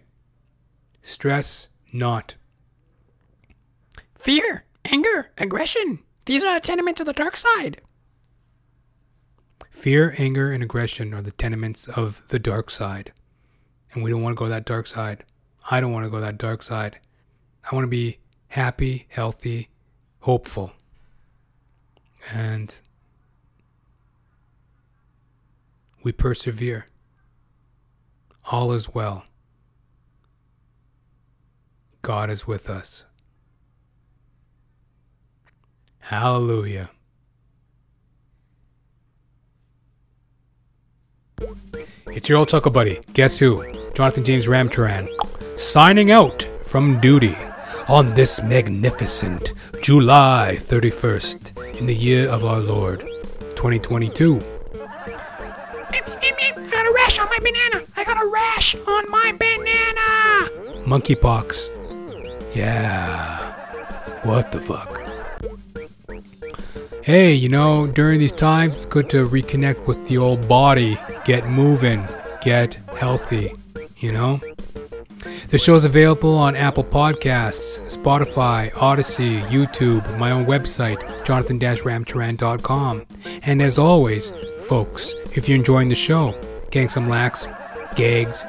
[1.03, 2.35] stress not.
[4.15, 6.01] Fear, anger, aggression.
[6.27, 7.81] These are the tenements of the dark side.
[9.71, 13.13] Fear, anger, and aggression are the tenements of the dark side.
[13.93, 15.25] And we don't want to go that dark side.
[15.71, 16.99] I don't want to go that dark side.
[17.71, 19.69] I want to be happy, healthy,
[20.21, 20.73] hopeful.
[22.33, 22.77] And
[26.07, 26.87] we persevere.
[28.53, 29.25] All is well.
[32.03, 33.05] God is with us.
[35.99, 36.91] Hallelujah.
[42.07, 43.01] It's your old chuckle buddy.
[43.13, 43.69] Guess who?
[43.95, 45.09] Jonathan James Ramcharan.
[45.59, 47.35] Signing out from duty
[47.89, 53.01] on this magnificent July 31st in the year of our Lord
[53.57, 54.56] 2022.
[57.37, 57.85] My banana.
[57.99, 60.49] I got a rash on my banana.
[60.87, 61.69] Monkeypox.
[62.55, 63.53] Yeah.
[64.23, 65.03] What the fuck?
[67.03, 71.47] Hey, you know, during these times, it's good to reconnect with the old body, get
[71.47, 72.09] moving,
[72.41, 73.53] get healthy,
[73.99, 74.41] you know?
[75.49, 83.07] The show is available on Apple Podcasts, Spotify, Odysee, YouTube, my own website, jonathan-ramcharan.com.
[83.43, 84.33] And as always,
[84.63, 86.35] folks, if you're enjoying the show,
[86.77, 87.49] getting some laughs,
[87.95, 88.45] gags,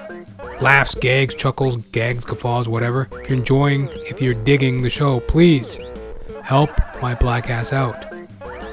[0.59, 3.07] laughs, gags, chuckles, gags, guffaws, whatever.
[3.13, 5.79] If you're enjoying, if you're digging the show, please
[6.43, 6.69] help
[7.01, 8.05] my black ass out.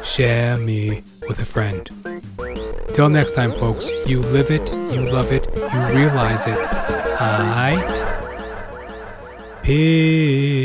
[0.05, 1.89] Share me with a friend.
[2.95, 6.59] Till next time, folks, you live it, you love it, you realize it.
[7.23, 8.03] Alright?
[9.63, 10.65] Peace.